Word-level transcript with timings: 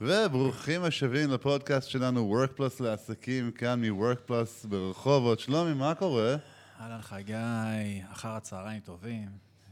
וברוכים 0.00 0.84
השבים 0.84 1.30
לפודקאסט 1.30 1.88
שלנו, 1.88 2.34
WorkPlus 2.34 2.82
לעסקים, 2.82 3.50
כאן 3.50 3.80
מ-WorkPlus 3.80 4.68
ברחובות. 4.68 5.40
שלומי, 5.40 5.74
מה 5.74 5.94
קורה? 5.94 6.36
אהלן 6.80 7.02
חגי, 7.02 8.02
אחר 8.12 8.28
הצהריים 8.28 8.80
טובים. 8.80 9.28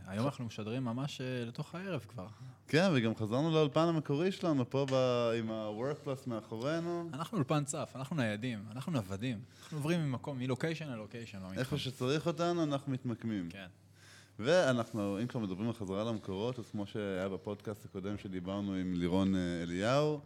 היום 0.06 0.26
אנחנו 0.26 0.44
משדרים 0.44 0.84
ממש 0.84 1.20
אה, 1.20 1.44
לתוך 1.44 1.74
הערב 1.74 2.04
כבר. 2.08 2.26
כן, 2.68 2.90
וגם 2.94 3.14
חזרנו 3.14 3.50
לאולפן 3.50 3.80
המקורי 3.88 4.32
שלנו, 4.32 4.70
פה 4.70 4.86
ב... 4.90 4.94
עם 5.38 5.50
ה-WorkPlus 5.50 6.22
מאחורינו. 6.26 7.10
אנחנו 7.12 7.38
אולפן 7.38 7.64
צף, 7.64 7.92
אנחנו 7.94 8.16
ניידים, 8.16 8.64
אנחנו 8.72 8.92
נוודים. 8.92 9.38
אנחנו 9.62 9.78
עוברים 9.78 10.00
ממקום, 10.00 10.38
מלוקיישן 10.38 10.88
ללוקיישן. 10.88 11.38
במתחם. 11.38 11.58
איפה 11.58 11.78
שצריך 11.78 12.26
אותנו, 12.26 12.62
אנחנו 12.62 12.92
מתמקמים. 12.92 13.48
כן. 13.50 13.66
ואנחנו, 14.44 15.18
אם 15.22 15.26
כבר 15.26 15.40
מדברים 15.40 15.66
על 15.68 15.74
חזרה 15.74 16.04
למקורות, 16.04 16.58
אז 16.58 16.70
כמו 16.70 16.86
שהיה 16.86 17.28
בפודקאסט 17.28 17.84
הקודם 17.84 18.18
שדיברנו 18.18 18.74
עם 18.74 18.94
לירון 18.94 19.34
אה, 19.34 19.62
אליהו, 19.62 20.20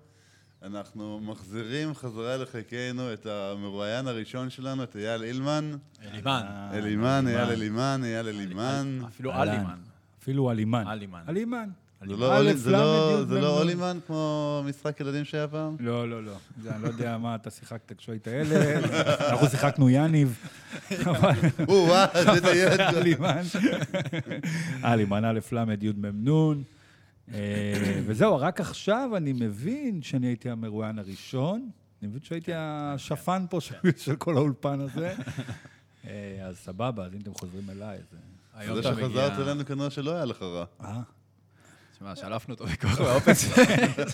אנחנו 0.63 1.21
מחזירים 1.21 1.95
חזרה 1.95 2.37
לחיקנו 2.37 3.13
את 3.13 3.27
המרואיין 3.27 4.07
הראשון 4.07 4.51
שלנו, 4.51 4.83
את 4.83 4.97
אייל 4.97 5.23
אילמן. 5.23 5.73
אלימן. 6.03 6.43
אלימן, 6.73 7.25
אייל 7.27 7.51
אלימן, 7.51 8.01
אייל 8.05 8.29
אלימן. 8.29 9.01
אפילו. 9.07 9.33
אלימן. 9.33 9.79
אפילו 10.23 10.51
אלימן. 10.51 10.85
אלימן. 10.89 11.23
אלימן. 11.29 11.69
זה 12.01 12.07
לא 12.07 12.53
זה 13.25 13.41
לא- 13.41 13.65
לא 13.65 13.93
כמו 14.07 14.63
משחק 14.67 15.01
ילדים 15.01 15.25
שהיה 15.25 15.49
פעם? 15.49 15.77
לא, 15.81 16.11
לא, 16.11 16.25
לא. 16.25 16.33
זה, 16.63 16.75
אני 16.75 16.83
לא 16.83 16.89
יודע 16.89 17.19
מה 17.19 17.35
אתה 17.35 17.51
שיחקת 17.51 17.93
כשהיית 17.99 18.27
ילד. 18.27 18.85
אנחנו 19.31 19.47
שיחקנו 19.49 19.91
יניב. 19.91 20.39
או, 21.69 21.75
וואו, 21.75 22.09
זה 22.43 22.51
ילד. 22.57 22.81
אלימן. 22.81 23.43
אלימן, 24.85 25.25
א', 25.25 25.39
ל', 25.53 25.59
י', 25.85 25.93
מ', 25.97 26.29
נ'. 26.29 26.63
אה, 27.35 28.01
וזהו, 28.07 28.37
רק 28.37 28.61
עכשיו 28.61 29.11
אני 29.17 29.33
מבין 29.33 30.03
שאני 30.03 30.27
הייתי 30.27 30.51
המרואיין 30.51 30.99
הראשון. 30.99 31.69
אני 32.03 32.09
מבין 32.09 32.21
שהייתי 32.23 32.53
השפן 32.55 33.45
פה 33.51 33.61
של- 33.61 34.17
כל 34.17 34.37
האולפן 34.37 34.81
הזה. 34.81 35.15
אה, 36.07 36.39
אז 36.47 36.57
סבבה, 36.57 37.05
אז 37.05 37.15
אם 37.15 37.21
אתם 37.23 37.35
חוזרים 37.35 37.71
אליי, 37.71 37.99
זה... 38.11 38.17
זה. 38.75 38.83
שחזרת 38.83 39.33
אלינו 39.39 39.65
כנראה 39.67 39.91
שלא 39.91 40.15
היה 40.15 40.25
לך 40.25 40.43
רע. 40.43 40.65
תשמע, 41.97 42.17
שלפנו 42.17 42.55
אותו 42.55 42.67
בכוח 42.67 43.01
באופס. 43.01 43.55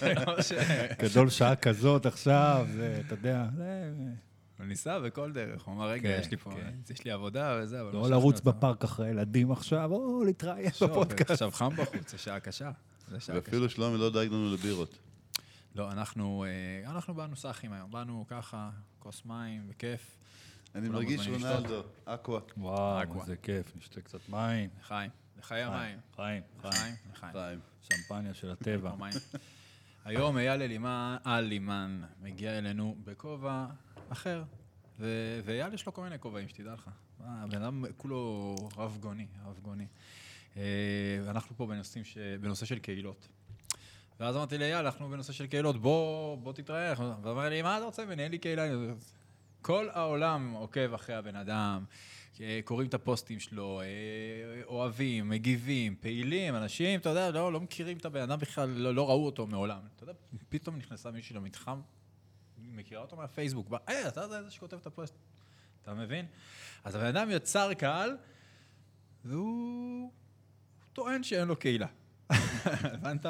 זה 0.01 0.15
לא. 0.15 0.35
גדול 0.99 1.31
שעה 1.31 1.57
כזאת 1.57 2.07
עכשיו, 2.07 2.67
זה, 2.75 3.01
אתה 3.07 3.15
יודע, 3.15 3.47
זה... 3.57 3.93
הוא 4.59 4.67
ניסה 4.67 5.01
בכל 5.01 5.33
דרך, 5.33 5.63
הוא 5.63 5.75
אמר, 5.75 5.89
רגע, 5.89 6.09
כן, 6.09 6.19
יש 6.21 6.31
לי 6.31 6.37
פה, 6.37 6.51
כן. 6.51 6.95
יש 6.95 7.05
לי 7.05 7.11
עבודה 7.11 7.61
וזה, 7.63 7.81
אבל... 7.81 7.93
לא 7.93 8.01
משכנו 8.01 8.11
לרוץ. 8.11 8.41
בפארק 8.41 8.85
אחרי 8.85 9.09
ילדים 9.09 9.53
עכשיו, 9.53 9.93
או 9.93 10.25
להתראיין 10.25 10.71
בפודקאסט. 10.83 11.31
עכשיו 11.31 11.51
חם 11.51 11.77
בחוץ, 11.77 12.11
זו 12.11 12.19
שעה 12.19 12.41
קשה. 12.41 12.71
ואפילו 13.29 13.71
שלומי 13.71 13.99
לא 13.99 14.11
דאג 14.11 14.29
לנו 14.29 14.53
לבירות. 14.53 14.99
לא, 15.75 15.93
אנחנו, 15.93 16.45
אה, 16.45 16.91
אנחנו 16.91 17.15
באנו 17.15 17.37
סאחים 17.37 17.73
היום, 17.73 17.91
באנו 17.91 18.25
ככה, 18.29 18.71
כוס 18.99 19.23
מים, 19.25 19.69
בכיף. 19.69 20.17
אני 20.75 20.89
מרגיש 20.89 21.29
רונלדו, 21.29 21.83
אקווה. 22.05 22.41
וואו. 22.57 23.21
איזה 23.21 23.37
כיף, 23.37 23.73
נשתה 23.77 24.01
קצת 24.01 24.29
מים. 24.29 24.71
לחיים, 24.81 25.11
לחיי 25.43 25.63
המים. 25.63 25.99
חיים, 26.17 26.43
חיים. 26.63 26.95
חיים. 27.33 27.61
שמפניה 27.83 28.35
של 28.35 28.51
הטבע. 28.51 28.93
היום 30.05 30.39
אייל 30.39 30.63
אלימן, 30.63 31.17
אלימן, 31.27 32.03
מגיע 32.23 32.59
אלינו 32.59 32.97
בכובע 33.05 33.67
אחר. 34.09 34.45
ואייל 35.45 35.75
יש 35.75 35.87
לו 35.87 35.95
כל 35.95 36.03
מיני 36.03 36.19
כובעים, 36.19 36.49
שתדע 36.49 36.73
לך. 36.73 36.91
הבן 37.25 37.63
אדם 37.63 37.85
כולו 37.97 38.55
רב 38.77 38.99
גוני, 39.01 39.27
רב 39.45 39.59
גוני. 39.63 39.87
אה, 40.57 40.63
ואנחנו 41.25 41.57
פה 41.57 41.67
בנושאים 41.67 42.05
ש... 42.05 42.19
בנושא 42.19 42.67
של 42.67 42.79
קהילות. 42.79 43.29
ואז 44.21 44.37
אמרתי 44.37 44.59
לאייל, 44.59 44.87
אנחנו 44.87 45.09
בנושא 45.09 45.33
של 45.33 45.47
קהילות, 45.47 45.83
בוא, 45.83 46.37
בוא 46.37 46.53
תתראה. 46.53 46.95
ואמר 47.23 47.49
לי, 47.49 47.63
מה 47.63 47.77
אתה 47.77 47.85
רוצה 47.85 48.05
ממני? 48.05 48.23
אין 48.23 48.31
לי 48.31 48.39
קהילה. 48.39 48.67
כל 49.63 49.89
העולם 49.93 50.53
עוקב 50.53 50.95
אחרי 50.95 51.15
הבן 51.15 51.37
אדם, 51.37 51.85
קוראים 52.65 52.89
את 52.89 52.95
הפוסטים 52.95 53.41
שלו, 53.41 53.81
אה, 53.81 54.63
אוהבים, 54.65 55.29
מגיבים, 55.29 55.97
פעילים, 56.01 56.57
אנשים, 56.57 57.01
אתה 57.01 57.09
יודע, 57.09 57.31
לא, 57.31 57.53
לא 57.53 57.61
מכירים 57.61 57.97
את 57.97 58.05
הבן 58.05 58.21
אדם 58.21 58.39
בכלל, 58.39 58.69
לא, 58.69 58.95
לא 58.95 59.09
ראו 59.09 59.27
אותו 59.27 59.47
מעולם. 59.47 59.81
אתה 59.97 60.03
יודע, 60.03 60.13
פתאום 60.49 60.77
נכנסה 60.77 61.11
מישהי 61.11 61.37
למתחם, 61.37 61.81
מכירה 62.59 63.03
אותו 63.03 63.17
מהפייסבוק, 63.17 63.69
בא, 63.69 63.79
היי, 63.87 64.09
אתה 64.09 64.29
זה 64.29 64.51
שכותב 64.51 64.77
את 64.77 64.87
הפוסט. 64.87 65.15
אתה 65.83 65.95
מבין? 65.95 66.27
אז 66.85 66.95
הבן 66.95 67.07
אדם 67.07 67.31
יצר 67.31 67.75
קהל, 67.75 68.17
והוא 69.25 70.11
טוען 70.93 71.23
שאין 71.23 71.49
לו 71.49 71.57
קהילה. 71.57 71.87
הבנת? 72.31 73.27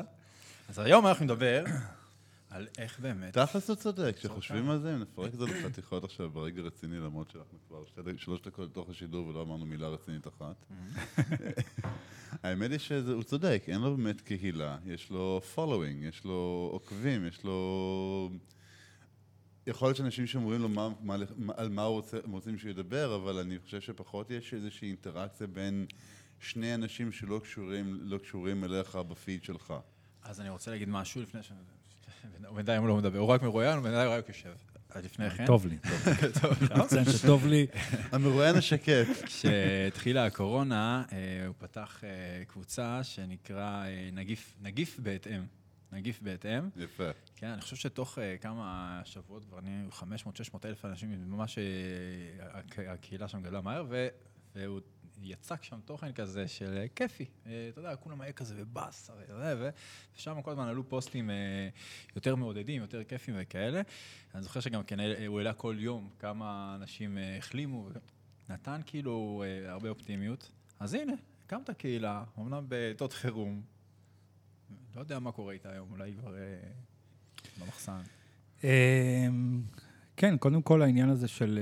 אז 0.69 0.79
היום 0.79 1.07
אנחנו 1.07 1.25
נדבר 1.25 1.65
על 2.53 2.69
איך 2.79 3.01
באמת... 3.01 3.39
תכלס 3.39 3.69
הוא 3.69 3.77
צודק, 3.77 4.15
כשחושבים 4.17 4.71
על 4.71 4.81
זה, 4.81 4.95
אם 4.95 5.01
נפרק 5.01 5.35
את 5.35 5.39
זה 5.39 5.45
לחתיכות 5.45 6.05
עכשיו 6.05 6.31
ברגע 6.31 6.63
רציני, 6.63 6.97
למרות 6.97 7.31
שאנחנו 7.31 7.59
כבר 7.69 7.85
שלוש 8.17 8.41
דקות 8.41 8.71
לתוך 8.71 8.91
השידור 8.91 9.27
ולא 9.27 9.43
אמרנו 9.43 9.67
מילה 9.67 9.89
רצינית 9.89 10.27
אחת. 10.27 10.67
האמת 12.43 12.71
היא 12.71 12.79
שהוא 12.79 13.23
צודק, 13.23 13.65
אין 13.69 13.81
לו 13.81 13.97
באמת 13.97 14.21
קהילה, 14.21 14.79
יש 14.87 15.11
לו 15.11 15.41
following, 15.55 16.05
יש 16.09 16.25
לו 16.25 16.69
עוקבים, 16.73 17.27
יש 17.27 17.45
לו... 17.45 18.31
יכול 19.67 19.89
להיות 19.89 19.97
שאנשים 19.97 20.27
שאומרים 20.27 20.61
לו 20.61 20.69
מה, 20.69 20.89
מה, 21.01 21.17
על 21.57 21.69
מה 21.69 21.83
הוא 21.83 21.97
רוצה, 21.97 22.19
הם 22.25 22.33
רוצים 22.33 22.59
שהוא 22.59 22.71
ידבר, 22.71 23.17
אבל 23.17 23.39
אני 23.39 23.59
חושב 23.59 23.81
שפחות 23.81 24.31
יש 24.31 24.55
איזושהי 24.55 24.89
אינטראקציה 24.89 25.47
בין 25.47 25.87
שני 26.41 26.75
אנשים 26.75 27.13
שלא 27.13 27.41
קשורים, 27.45 27.99
לא 28.01 28.19
קשורים 28.19 28.65
אליך 28.65 28.97
בפיד 28.97 29.45
שלך. 29.45 29.75
אז 30.23 30.41
אני 30.41 30.49
רוצה 30.49 30.71
להגיד 30.71 30.89
משהו 30.89 31.23
לפני 31.23 31.43
ש... 31.43 31.53
הוא 32.49 32.57
בינתיים 32.57 32.87
לא 32.87 32.97
מדבר, 32.97 33.19
הוא 33.19 33.29
רק 33.29 33.43
מרואיין, 33.43 33.75
הוא 33.77 33.83
בינתיים 33.83 34.11
רק 34.11 34.29
יושב. 34.29 34.53
אז 34.91 35.05
לפני 35.05 35.31
כן... 35.31 35.47
טוב 35.47 35.67
לי. 35.67 35.77
טוב. 36.41 36.73
אציין 36.73 37.05
שטוב 37.05 37.47
לי. 37.47 37.67
המרואיין 38.13 38.57
השקט. 38.57 39.07
כשהתחילה 39.25 40.27
הקורונה, 40.27 41.05
אה, 41.13 41.47
הוא 41.47 41.55
פתח 41.59 42.01
אה, 42.05 42.09
קבוצה 42.45 43.05
שנקרא 43.05 43.85
אה, 43.87 44.09
נגיף, 44.13 44.57
נגיף 44.63 44.99
בהתאם. 45.03 45.43
נגיף 45.93 46.21
בהתאם. 46.23 46.69
יפה. 46.77 47.11
כן, 47.37 47.47
אני 47.47 47.61
חושב 47.61 47.77
שתוך 47.77 48.19
אה, 48.19 48.37
כמה 48.41 49.01
שבועות 49.05 49.45
כבר 49.45 49.61
נהיו 49.61 49.89
500-600 49.91 50.05
אלף 50.65 50.85
אנשים, 50.85 51.31
ממש 51.31 51.59
הק- 52.41 52.79
הקהילה 52.79 53.29
שם 53.29 53.43
גדלה 53.43 53.61
מהר, 53.61 53.85
ו- 53.89 54.09
והוא 54.57 54.81
יצק 55.25 55.63
שם 55.63 55.81
תוכן 55.85 56.13
כזה 56.13 56.49
של 56.49 56.77
אה, 56.77 56.87
כיפי. 56.97 57.25
אה, 57.47 57.69
אתה 57.69 57.81
יודע, 57.81 57.97
כולם 57.97 58.21
היה 58.21 58.33
כזה 58.33 58.55
ובאסה, 58.59 59.13
ושם 60.17 60.43
כל 60.43 60.51
הזמן 60.51 60.69
עלו 60.69 60.89
פוסטים 60.89 61.31
אה, 61.31 61.69
יותר 62.17 62.37
מעודדים, 62.37 62.83
יותר 62.83 63.05
כיפים 63.05 63.35
וכאלה. 63.39 63.83
אני 64.35 64.43
זוכר 64.43 64.61
שגם 64.61 64.83
כן, 64.83 65.01
הוא 65.27 65.39
העלה 65.39 65.53
כל 65.53 65.77
יום 65.79 66.11
כמה 66.19 66.77
אנשים 66.81 67.19
החלימו, 67.39 67.89
נתן 68.49 68.81
כאילו 68.87 69.45
הרבה 69.67 69.89
אופטימיות. 69.89 70.51
אז 70.81 70.95
הנה, 70.95 71.13
הקמת 71.47 71.71
קהילה, 71.71 72.25
אמנם 72.39 72.65
בעיתות 72.69 73.13
חירום. 73.13 73.63
לא 74.95 75.01
יודע 75.01 75.19
מה 75.19 75.33
קורה 75.33 75.53
איתה 75.53 75.73
היום, 75.73 75.89
אולי 75.91 76.15
כבר 76.21 76.35
במחסן. 77.61 78.01
אמ, 78.65 79.63
כן, 80.17 80.37
קודם 80.37 80.63
כל 80.63 80.83
העניין 80.83 81.09
הזה 81.09 81.29
של 81.29 81.59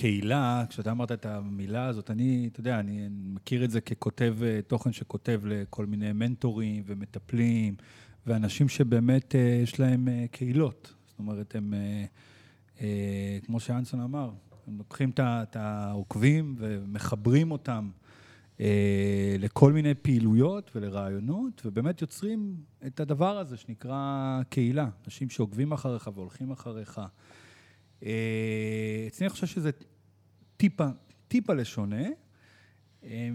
קהילה, 0.00 0.64
כשאתה 0.68 0.90
אמרת 0.90 1.12
את 1.12 1.26
המילה 1.26 1.86
הזאת, 1.86 2.10
אני, 2.10 2.48
אתה 2.52 2.60
יודע, 2.60 2.80
אני 2.80 3.08
מכיר 3.10 3.64
את 3.64 3.70
זה 3.70 3.80
ככותב 3.80 4.36
אה, 4.42 4.60
תוכן 4.66 4.92
שכותב 4.92 5.40
לכל 5.44 5.86
מיני 5.86 6.12
מנטורים 6.12 6.82
ומטפלים, 6.86 7.74
ואנשים 8.26 8.68
שבאמת 8.68 9.34
אה, 9.34 9.60
יש 9.62 9.80
להם 9.80 10.08
אה, 10.08 10.24
קהילות. 10.30 10.94
זאת 11.06 11.18
אומרת, 11.18 11.54
הם, 11.54 11.74
כמו 13.46 13.60
שאנסון 13.60 14.00
אמר, 14.00 14.30
הם 14.66 14.78
לוקחים 14.78 15.10
את 15.18 15.56
העוקבים 15.56 16.54
ומחברים 16.58 17.50
אותם 17.50 17.90
לכל 19.38 19.72
מיני 19.72 19.94
פעילויות 19.94 20.70
ולרעיונות, 20.74 21.62
ובאמת 21.64 22.02
יוצרים 22.02 22.56
את 22.86 23.00
הדבר 23.00 23.38
הזה 23.38 23.56
שנקרא 23.56 24.40
קהילה. 24.48 24.88
אנשים 25.06 25.30
שעוקבים 25.30 25.72
אחריך 25.72 26.10
והולכים 26.14 26.50
אחריך. 26.50 27.00
אה, 28.02 29.04
אצלי 29.08 29.26
אני 29.26 29.32
חושב 29.32 29.46
שזה 29.46 29.70
טיפה, 30.56 30.86
טיפה 31.28 31.54
לשונה, 31.54 32.06
אה, 33.04 33.30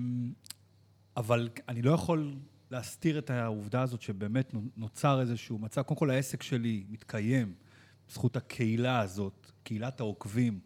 אבל 1.18 1.50
אני 1.70 1.82
לא 1.82 1.92
יכול 1.92 2.36
להסתיר 2.72 3.20
את 3.20 3.30
העובדה 3.30 3.82
הזאת 3.82 4.02
שבאמת 4.02 4.54
נוצר 4.78 5.22
איזשהו 5.22 5.60
מצב. 5.60 5.82
קודם 5.82 6.00
כל, 6.00 6.10
העסק 6.10 6.44
שלי 6.44 6.84
מתקיים 6.90 7.54
בזכות 8.10 8.36
הקהילה 8.36 9.00
הזאת, 9.00 9.52
קהילת 9.64 10.00
העוקבים, 10.00 10.60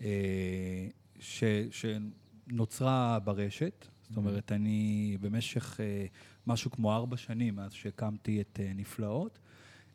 אה, 0.00 0.88
ש, 1.20 1.44
שנוצרה 1.70 3.18
ברשת. 3.18 3.86
זאת 4.02 4.16
אומרת, 4.16 4.52
אני 4.52 5.16
במשך 5.20 5.80
אה, 5.80 6.06
משהו 6.46 6.70
כמו 6.70 6.94
ארבע 6.94 7.16
שנים, 7.16 7.56
מאז 7.56 7.72
שהקמתי 7.72 8.40
את 8.40 8.60
נפלאות, 8.74 9.38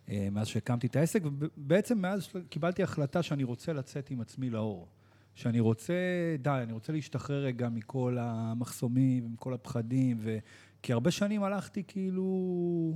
מאז 0.07 0.47
שהקמתי 0.47 0.87
את 0.87 0.95
העסק, 0.95 1.21
ובעצם 1.25 1.97
מאז 1.97 2.27
קיבלתי 2.49 2.83
החלטה 2.83 3.23
שאני 3.23 3.43
רוצה 3.43 3.73
לצאת 3.73 4.09
עם 4.09 4.21
עצמי 4.21 4.49
לאור. 4.49 4.87
שאני 5.35 5.59
רוצה, 5.59 5.93
די, 6.39 6.59
אני 6.63 6.73
רוצה 6.73 6.93
להשתחרר 6.93 7.43
רגע 7.43 7.69
מכל 7.69 8.17
המחסומים, 8.19 9.25
ומכל 9.25 9.53
הפחדים, 9.53 10.21
כי 10.81 10.93
הרבה 10.93 11.11
שנים 11.11 11.43
הלכתי 11.43 11.83
כאילו 11.87 12.23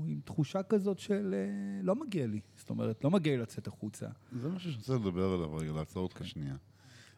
עם 0.08 0.20
תחושה 0.26 0.64
כזאת 0.64 1.00
של 1.00 1.36
אה, 1.38 1.84
לא 1.84 1.96
מגיע 1.96 2.28
לי. 2.28 2.40
זאת 2.56 2.70
אומרת, 2.70 3.04
לא 3.04 3.12
מגיע 3.12 3.36
לי 3.36 3.42
לצאת 3.42 3.68
החוצה. 3.68 4.08
זה 4.32 4.50
משהו 4.50 4.72
שאני 4.72 4.82
רוצה 4.82 4.96
לדבר 4.96 5.34
עליו 5.34 5.56
רגע, 5.56 5.72
לעצור 5.72 6.04
אותך 6.04 6.28
שנייה. 6.28 6.56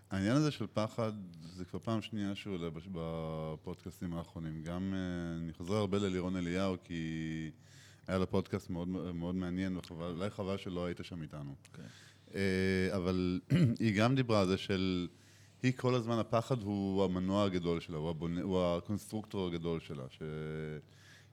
העניין 0.09 0.35
הזה 0.35 0.51
של 0.51 0.65
פחד, 0.73 1.11
זה 1.41 1.65
כבר 1.65 1.79
פעם 1.79 2.01
שנייה 2.01 2.35
שהוא 2.35 2.55
עולה 2.55 2.69
בפודקאסטים 2.91 4.13
האחרונים. 4.13 4.63
גם, 4.63 4.93
אה, 4.93 5.37
אני 5.43 5.53
חוזר 5.53 5.73
הרבה 5.73 5.97
ללירון 5.97 6.35
אליהו, 6.35 6.75
כי 6.83 7.51
היה 8.09 8.17
לה 8.17 8.25
פודקאסט 8.25 8.69
מאוד, 8.69 8.87
מאוד 8.87 9.35
מעניין, 9.35 9.79
ואולי 9.97 10.29
חבל 10.29 10.57
שלא 10.57 10.85
היית 10.85 10.99
שם 11.03 11.21
איתנו. 11.21 11.55
אה, 12.35 12.95
אבל 12.95 13.39
היא 13.79 13.95
גם 13.97 14.15
דיברה 14.15 14.41
על 14.41 14.47
זה 14.47 14.57
של... 14.57 15.07
היא 15.63 15.73
כל 15.75 15.95
הזמן, 15.95 16.19
הפחד 16.19 16.61
הוא 16.61 17.03
המנוע 17.03 17.43
הגדול 17.43 17.79
שלה, 17.79 17.97
הוא, 17.97 18.09
הבונה, 18.09 18.41
הוא 18.41 18.77
ה-constructor 18.77 19.47
הגדול 19.47 19.79
שלה, 19.79 20.03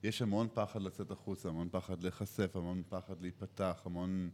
שיש 0.03 0.21
המון 0.21 0.47
פחד 0.53 0.81
לצאת 0.81 1.11
החוצה, 1.11 1.49
המון 1.49 1.67
פחד 1.71 2.03
להיחשף, 2.03 2.55
המון 2.55 2.83
פחד 2.89 3.21
להיפתח, 3.21 3.81
המון... 3.85 4.29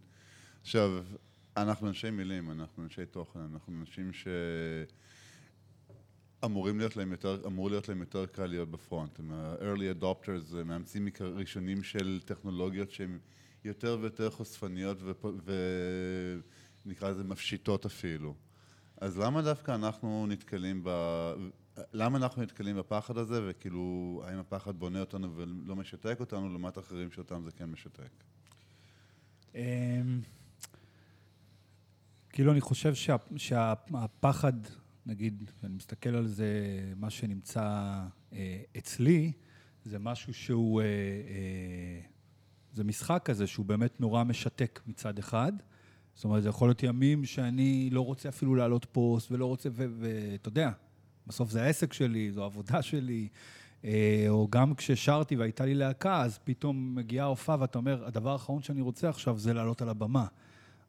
עכשיו, 0.61 1.03
אנחנו 1.57 1.87
אנשי 1.87 2.09
מילים, 2.09 2.51
אנחנו 2.51 2.83
אנשי 2.83 3.05
תוכן, 3.05 3.39
אנחנו 3.39 3.73
אנשים 3.81 4.13
ש... 4.13 4.27
אמורים 6.45 6.79
להיות 6.79 6.95
להם 6.95 7.11
יותר, 7.11 7.41
אמור 7.45 7.69
להיות 7.69 7.89
להם 7.89 7.99
יותר 7.99 8.25
קל 8.25 8.45
להיות 8.45 8.71
ב-front. 8.71 9.19
הם 9.19 9.31
ה-early 9.31 10.01
adopters, 10.01 10.55
מאמצים 10.65 11.07
ראשונים 11.21 11.83
של 11.83 12.19
טכנולוגיות 12.25 12.91
שהן 12.91 13.19
יותר 13.65 13.97
ויותר 14.01 14.29
חושפניות 14.29 14.97
ונקרא 16.85 17.09
לזה 17.09 17.23
מפשיטות 17.23 17.85
אפילו. 17.85 18.35
אז 18.97 19.17
למה 19.17 19.41
דווקא 19.41 19.75
אנחנו 19.75 20.27
נתקלים 20.27 20.81
ב... 20.83 20.89
למה 21.93 22.17
אנחנו 22.17 22.41
נתקלים 22.41 22.77
בפחד 22.77 23.17
הזה, 23.17 23.41
וכאילו, 23.47 24.21
האם 24.27 24.39
הפחד 24.39 24.79
בונה 24.79 24.99
אותנו 24.99 25.35
ולא 25.35 25.75
משתק 25.75 26.17
אותנו, 26.19 26.49
לעומת 26.49 26.77
אחרים 26.77 27.11
שאותם 27.11 27.43
זה 27.43 27.51
כן 27.51 27.65
משתק? 27.65 28.23
אמ, 29.55 29.61
כאילו, 32.29 32.51
אני 32.51 32.61
חושב 32.61 32.93
שה, 32.93 33.15
שהפחד, 33.37 34.53
נגיד, 35.05 35.43
כשאני 35.57 35.75
מסתכל 35.75 36.09
על 36.09 36.27
זה, 36.27 36.53
מה 36.95 37.09
שנמצא 37.09 37.61
אה, 38.33 38.61
אצלי, 38.77 39.31
זה 39.85 39.99
משהו 39.99 40.33
שהוא, 40.33 40.81
אה, 40.81 40.85
אה, 40.85 42.01
זה 42.73 42.83
משחק 42.83 43.21
כזה 43.25 43.47
שהוא 43.47 43.65
באמת 43.65 44.01
נורא 44.01 44.23
משתק 44.23 44.79
מצד 44.87 45.19
אחד. 45.19 45.51
זאת 46.15 46.23
אומרת, 46.25 46.43
זה 46.43 46.49
יכול 46.49 46.67
להיות 46.67 46.83
ימים 46.83 47.25
שאני 47.25 47.89
לא 47.91 48.01
רוצה 48.01 48.29
אפילו 48.29 48.55
להעלות 48.55 48.85
פוסט, 48.91 49.31
ולא 49.31 49.45
רוצה, 49.45 49.69
ואתה 49.73 50.47
יודע, 50.47 50.71
בסוף 51.27 51.51
זה 51.51 51.63
העסק 51.63 51.93
שלי, 51.93 52.31
זו 52.31 52.43
העבודה 52.43 52.81
שלי. 52.81 53.27
אה, 53.85 54.25
או 54.29 54.47
גם 54.51 54.75
כששרתי 54.75 55.35
והייתה 55.35 55.65
לי 55.65 55.75
להקה, 55.75 56.21
אז 56.21 56.39
פתאום 56.43 56.95
מגיעה 56.95 57.25
הופעה 57.25 57.57
ואתה 57.59 57.77
אומר, 57.77 58.05
הדבר 58.05 58.31
האחרון 58.31 58.61
שאני 58.61 58.81
רוצה 58.81 59.09
עכשיו 59.09 59.37
זה 59.37 59.53
לעלות 59.53 59.81
על 59.81 59.89
הבמה. 59.89 60.25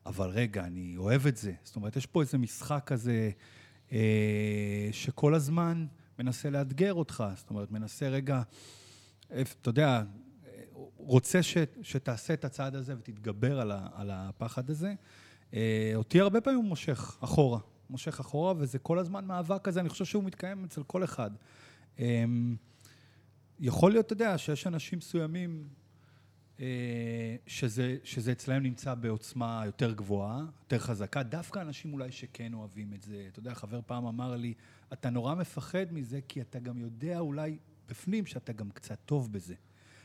אבל 0.06 0.28
רגע, 0.28 0.64
אני 0.64 0.96
אוהב 0.96 1.26
את 1.26 1.36
זה. 1.36 1.52
זאת 1.64 1.76
אומרת, 1.76 1.96
יש 1.96 2.06
פה 2.06 2.20
איזה 2.20 2.38
משחק 2.38 2.82
כזה 2.86 3.30
שכל 4.92 5.34
הזמן 5.34 5.86
מנסה 6.18 6.50
לאתגר 6.50 6.94
אותך. 6.94 7.24
זאת 7.36 7.50
אומרת, 7.50 7.70
מנסה 7.70 8.08
רגע, 8.08 8.42
אה, 9.32 9.42
אתה 9.60 9.68
יודע, 9.68 10.02
אה, 10.46 10.62
רוצה 10.96 11.42
ש, 11.42 11.56
שתעשה 11.82 12.34
את 12.34 12.44
הצעד 12.44 12.74
הזה 12.74 12.94
ותתגבר 12.98 13.60
על, 13.60 13.70
ה, 13.70 13.88
על 13.94 14.10
הפחד 14.12 14.70
הזה. 14.70 14.94
אה, 15.54 15.92
אותי 15.94 16.20
הרבה 16.20 16.40
פעמים 16.40 16.58
הוא 16.58 16.68
מושך 16.68 17.16
אחורה. 17.20 17.58
מושך 17.90 18.20
אחורה, 18.20 18.54
וזה 18.56 18.78
כל 18.78 18.98
הזמן 18.98 19.24
מאבק 19.24 19.62
כזה, 19.62 19.80
אני 19.80 19.88
חושב 19.88 20.04
שהוא 20.04 20.24
מתקיים 20.24 20.64
אצל 20.64 20.82
כל 20.82 21.04
אחד. 21.04 21.30
אה, 21.98 22.24
יכול 23.60 23.92
להיות, 23.92 24.06
אתה 24.06 24.12
יודע, 24.12 24.38
שיש 24.38 24.66
אנשים 24.66 24.98
מסוימים 24.98 25.68
אה, 25.68 25.83
שזה, 27.46 27.96
שזה 28.04 28.32
אצלהם 28.32 28.62
נמצא 28.62 28.94
בעוצמה 28.94 29.62
יותר 29.66 29.92
גבוהה, 29.92 30.44
יותר 30.60 30.78
חזקה, 30.78 31.22
דווקא 31.22 31.58
אנשים 31.58 31.92
אולי 31.92 32.12
שכן 32.12 32.54
אוהבים 32.54 32.92
את 32.94 33.02
זה. 33.02 33.26
אתה 33.32 33.38
יודע, 33.38 33.54
חבר 33.54 33.80
פעם 33.86 34.06
אמר 34.06 34.36
לי, 34.36 34.54
אתה 34.92 35.10
נורא 35.10 35.34
מפחד 35.34 35.86
מזה, 35.90 36.20
כי 36.28 36.40
אתה 36.40 36.58
גם 36.58 36.78
יודע 36.78 37.18
אולי 37.18 37.58
בפנים 37.88 38.26
שאתה 38.26 38.52
גם 38.52 38.70
קצת 38.70 38.98
טוב 39.04 39.32
בזה. 39.32 39.54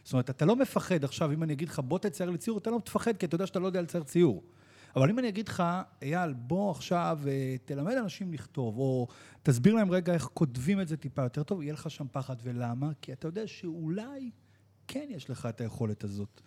זאת 0.04 0.13
אומרת, 0.13 0.30
אתה 0.30 0.46
לא 0.46 0.56
מפחד 0.56 1.04
עכשיו, 1.04 1.31
אם 1.31 1.44
אני 1.44 1.54
אגיד 1.54 1.69
לך, 1.69 1.80
בוא 1.80 2.00
תצייר 2.00 2.30
לי 2.30 2.38
ציור, 2.38 2.57
אתה 2.57 2.69
לא 2.69 2.78
מפחד, 2.78 3.18
כי 3.18 3.25
אתה 3.25 3.36
יודע 3.36 3.48
שאתה 3.48 3.60
לא 3.60 3.66
יודע 3.66 3.81
לצייר 3.81 4.04
ציור. 4.04 4.44
אבל 4.96 5.10
אם 5.10 5.19
אני 5.19 5.30
אגיד 5.30 5.48
לך, 5.48 5.63
אייל, 6.01 6.34
בוא 6.34 6.72
עכשיו 6.72 7.19
אה, 7.28 7.56
תלמד 7.66 7.94
אנשים 7.94 8.34
לכתוב, 8.34 8.78
או 8.78 9.07
תסביר 9.44 9.75
להם 9.75 9.92
רגע 9.92 10.13
איך 10.13 10.24
כותבים 10.24 10.81
את 10.81 10.88
זה 10.88 10.98
טיפה 10.98 11.22
יותר 11.22 11.44
טוב, 11.44 11.62
יהיה 11.62 11.74
לך 11.74 11.90
שם 11.90 12.06
פחד. 12.12 12.36
ולמה? 12.44 12.92
כי 13.01 13.13
אתה 13.13 13.28
יודע 13.28 13.48
שאולי 13.48 14.31
כן 14.91 15.07
יש 15.09 15.30
לך 15.30 15.45
את 15.45 15.62
היכולת 15.62 16.03
הזאת. 16.03 16.41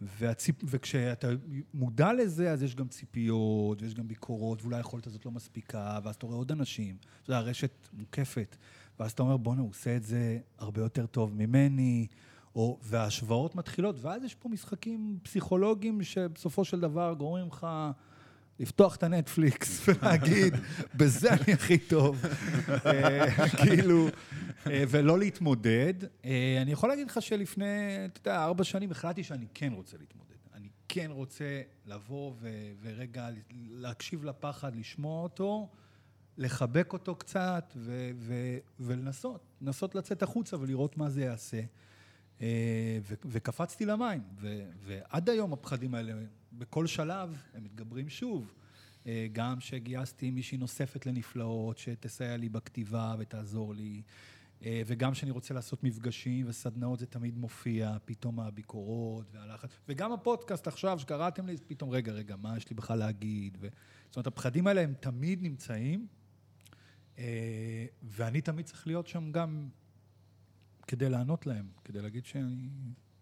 והציפ... 0.00 0.56
וכשאתה 0.64 1.28
מודע 1.74 2.12
לזה, 2.12 2.52
אז 2.52 2.62
יש 2.62 2.74
גם 2.74 2.88
ציפיות, 2.88 3.82
ויש 3.82 3.94
גם 3.94 4.08
ביקורות, 4.08 4.62
ואולי 4.62 4.76
היכולת 4.76 5.06
הזאת 5.06 5.26
לא 5.26 5.30
מספיקה, 5.30 5.98
ואז 6.02 6.14
אתה 6.14 6.26
רואה 6.26 6.38
עוד 6.38 6.52
אנשים. 6.52 6.96
אתה 7.22 7.30
יודע, 7.30 7.38
הרשת 7.38 7.88
מוקפת, 7.92 8.56
ואז 9.00 9.12
אתה 9.12 9.22
אומר, 9.22 9.36
בואנה, 9.36 9.60
הוא 9.60 9.70
עושה 9.70 9.96
את 9.96 10.02
זה 10.02 10.38
הרבה 10.58 10.80
יותר 10.80 11.06
טוב 11.06 11.34
ממני, 11.34 12.06
או, 12.54 12.78
וההשוואות 12.82 13.54
מתחילות, 13.54 13.96
ואז 14.00 14.24
יש 14.24 14.34
פה 14.34 14.48
משחקים 14.48 15.18
פסיכולוגיים 15.22 16.02
שבסופו 16.02 16.64
של 16.64 16.80
דבר 16.80 17.14
גורמים 17.18 17.46
לך 17.46 17.66
לפתוח 18.58 18.96
את 18.96 19.02
הנטפליקס 19.02 19.80
ולהגיד, 19.88 20.54
בזה 20.94 21.32
אני 21.32 21.52
הכי 21.52 21.78
טוב. 21.78 22.24
אה, 22.86 23.48
כאילו, 23.48 24.08
אה, 24.66 24.84
ולא 24.88 25.18
להתמודד. 25.18 25.94
אה, 26.24 26.58
אני 26.62 26.72
יכול 26.72 26.88
להגיד 26.88 27.10
לך 27.10 27.22
שלפני, 27.22 27.64
אתה 28.04 28.20
יודע, 28.20 28.44
ארבע 28.44 28.64
שנים 28.64 28.90
החלטתי 28.90 29.24
שאני 29.24 29.46
כן 29.54 29.72
רוצה 29.72 29.96
להתמודד. 30.00 30.26
אני 30.54 30.68
כן 30.88 31.10
רוצה 31.10 31.62
לבוא 31.86 32.32
ו- 32.40 32.72
ורגע 32.82 33.28
להקשיב 33.70 34.24
לפחד, 34.24 34.76
לשמוע 34.76 35.22
אותו, 35.22 35.68
לחבק 36.38 36.92
אותו 36.92 37.14
קצת 37.14 37.72
ו- 37.76 38.10
ו- 38.16 38.58
ולנסות, 38.80 39.40
לנסות 39.60 39.94
לצאת 39.94 40.22
החוצה 40.22 40.56
ולראות 40.60 40.96
מה 40.96 41.10
זה 41.10 41.22
יעשה. 41.22 41.60
ו- 42.40 43.14
וקפצתי 43.24 43.86
למים, 43.86 44.20
ו- 44.40 44.64
ועד 44.84 45.30
היום 45.30 45.52
הפחדים 45.52 45.94
האלה, 45.94 46.12
בכל 46.58 46.86
שלב, 46.86 47.36
הם 47.54 47.64
מתגברים 47.64 48.08
שוב. 48.08 48.52
אה, 49.06 49.26
גם 49.32 49.60
שגייסתי 49.60 50.30
מישהי 50.30 50.58
נוספת 50.58 51.06
לנפלאות, 51.06 51.78
שתסייע 51.78 52.36
לי 52.36 52.48
בכתיבה 52.48 53.14
ותעזור 53.18 53.74
לי, 53.74 54.02
אה, 54.64 54.82
וגם 54.86 55.14
שאני 55.14 55.30
רוצה 55.30 55.54
לעשות 55.54 55.84
מפגשים 55.84 56.48
וסדנאות, 56.48 56.98
זה 56.98 57.06
תמיד 57.06 57.38
מופיע, 57.38 57.96
פתאום 58.04 58.40
הביקורות 58.40 59.26
והלחץ, 59.32 59.70
וגם 59.88 60.12
הפודקאסט 60.12 60.66
עכשיו, 60.66 60.98
שקראתם 60.98 61.46
לי, 61.46 61.56
פתאום, 61.66 61.90
רגע, 61.90 62.12
רגע, 62.12 62.36
מה 62.36 62.56
יש 62.56 62.70
לי 62.70 62.76
בכלל 62.76 62.98
להגיד? 62.98 63.58
ו... 63.60 63.68
זאת 64.06 64.16
אומרת, 64.16 64.26
הפחדים 64.26 64.66
האלה 64.66 64.80
הם 64.80 64.94
תמיד 65.00 65.42
נמצאים, 65.42 66.06
אה, 67.18 67.86
ואני 68.02 68.40
תמיד 68.40 68.66
צריך 68.66 68.86
להיות 68.86 69.06
שם 69.06 69.32
גם 69.32 69.68
כדי 70.86 71.08
לענות 71.08 71.46
להם, 71.46 71.66
כדי 71.84 72.02
להגיד 72.02 72.26
שאני 72.26 72.68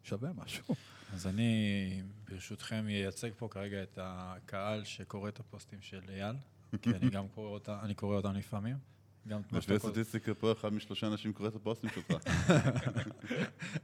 שווה 0.03 0.33
משהו. 0.33 0.75
אז 1.14 1.26
אני, 1.26 2.02
ברשותכם, 2.28 2.85
ייצג 2.88 3.30
פה 3.38 3.49
כרגע 3.50 3.83
את 3.83 3.99
הקהל 4.02 4.85
שקורא 4.85 5.28
את 5.28 5.40
הפוסטים 5.40 5.78
של 5.83 6.00
אייל, 6.09 6.37
כי 6.83 6.90
אני 6.90 7.11
גם 7.11 7.28
קורא 7.28 7.49
אותם, 7.49 7.76
אני 7.83 7.94
קורא 7.94 8.16
אותם 8.16 8.35
לפעמים. 8.35 8.76
גם 9.28 9.40
את 9.40 9.52
לפי 9.52 9.62
שאתה 9.62 9.78
קורא- 9.78 9.90
הסטטיסטיקה 9.90 10.35
פה, 10.35 10.52
אחד 10.52 10.73
משלושה 10.73 11.06
אנשים 11.06 11.33
קורא 11.33 11.49
את 11.49 11.54
הפוסטים 11.54 11.90
שלך, 11.90 12.06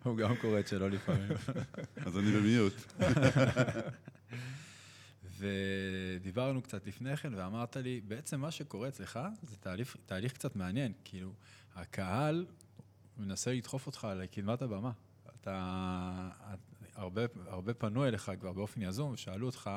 הוא 0.05 0.17
גם 0.17 0.35
קורא 0.41 0.61
את 0.61 0.69
שלו 0.69 0.89
לפעמים. 0.89 1.29
אז 2.07 2.19
אני 2.19 2.33
במיוט. 2.33 2.75
ודיברנו 5.39 6.63
קצת 6.63 6.87
לפני 6.87 7.17
כן, 7.17 7.35
ואמרת 7.35 7.77
לי, 7.77 8.01
בעצם 8.09 8.41
מה 8.41 8.51
שקורה 8.51 8.89
אצלך 8.89 9.19
זה 9.43 9.57
תהליך, 9.57 9.97
תהליך 10.07 10.33
קצת 10.33 10.57
מעניין. 10.57 10.93
כאילו, 11.05 11.33
הקהל 11.75 12.47
מנסה 13.17 13.53
לדחוף 13.53 13.87
אותך 13.87 14.09
לקדמת 14.17 14.63
הבמה. 14.63 14.91
אתה, 15.41 16.31
הרבה, 17.01 17.23
הרבה 17.47 17.75
פנו 17.75 18.07
אליך 18.07 18.33
כבר 18.41 18.53
באופן 18.53 18.83
יזום, 18.83 19.13
ושאלו 19.13 19.47
אותך, 19.47 19.71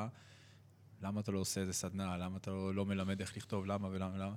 למה 1.01 1.21
אתה 1.21 1.31
לא 1.31 1.39
עושה 1.39 1.61
איזה 1.61 1.73
סדנה, 1.73 2.17
למה 2.17 2.37
אתה 2.37 2.51
לא, 2.51 2.75
לא 2.75 2.85
מלמד 2.85 3.19
איך 3.19 3.37
לכתוב, 3.37 3.65
למה 3.65 3.87
ולמה, 3.91 4.17
למה. 4.17 4.35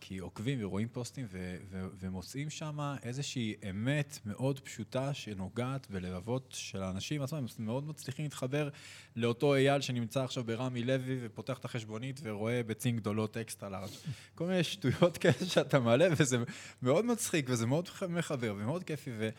כי 0.00 0.18
עוקבים 0.18 0.58
ורואים 0.62 0.88
פוסטים 0.88 1.26
ו- 1.30 1.56
ו- 1.70 1.86
ומוצאים 1.98 2.50
שם 2.50 2.78
איזושהי 3.02 3.54
אמת 3.70 4.18
מאוד 4.26 4.60
פשוטה 4.60 5.14
שנוגעת 5.14 5.90
בלבבות 5.90 6.54
של 6.56 6.82
האנשים 6.82 7.22
עצמם, 7.22 7.38
הם 7.38 7.46
מאוד 7.58 7.88
מצליחים 7.88 8.24
להתחבר 8.24 8.68
לאותו 9.16 9.54
אייל 9.54 9.80
שנמצא 9.80 10.24
עכשיו 10.24 10.44
ברמי 10.44 10.82
לוי 10.82 11.18
ופותח 11.22 11.58
את 11.58 11.64
החשבונית 11.64 12.20
ורואה 12.22 12.62
ביצים 12.62 12.96
גדולות 12.96 13.32
טקסט 13.32 13.62
על 13.62 13.74
הראש. 13.74 13.98
כל 14.34 14.46
מיני 14.46 14.64
שטויות 14.64 15.18
כאלה 15.18 15.46
שאתה 15.46 15.78
מעלה, 15.78 16.08
וזה 16.18 16.36
מאוד 16.82 17.04
מצחיק 17.04 17.46
וזה 17.48 17.66
מאוד 17.66 17.88
מחבר 18.08 18.54
ומאוד 18.58 18.84
כיפי. 18.84 19.10
ו- 19.18 19.30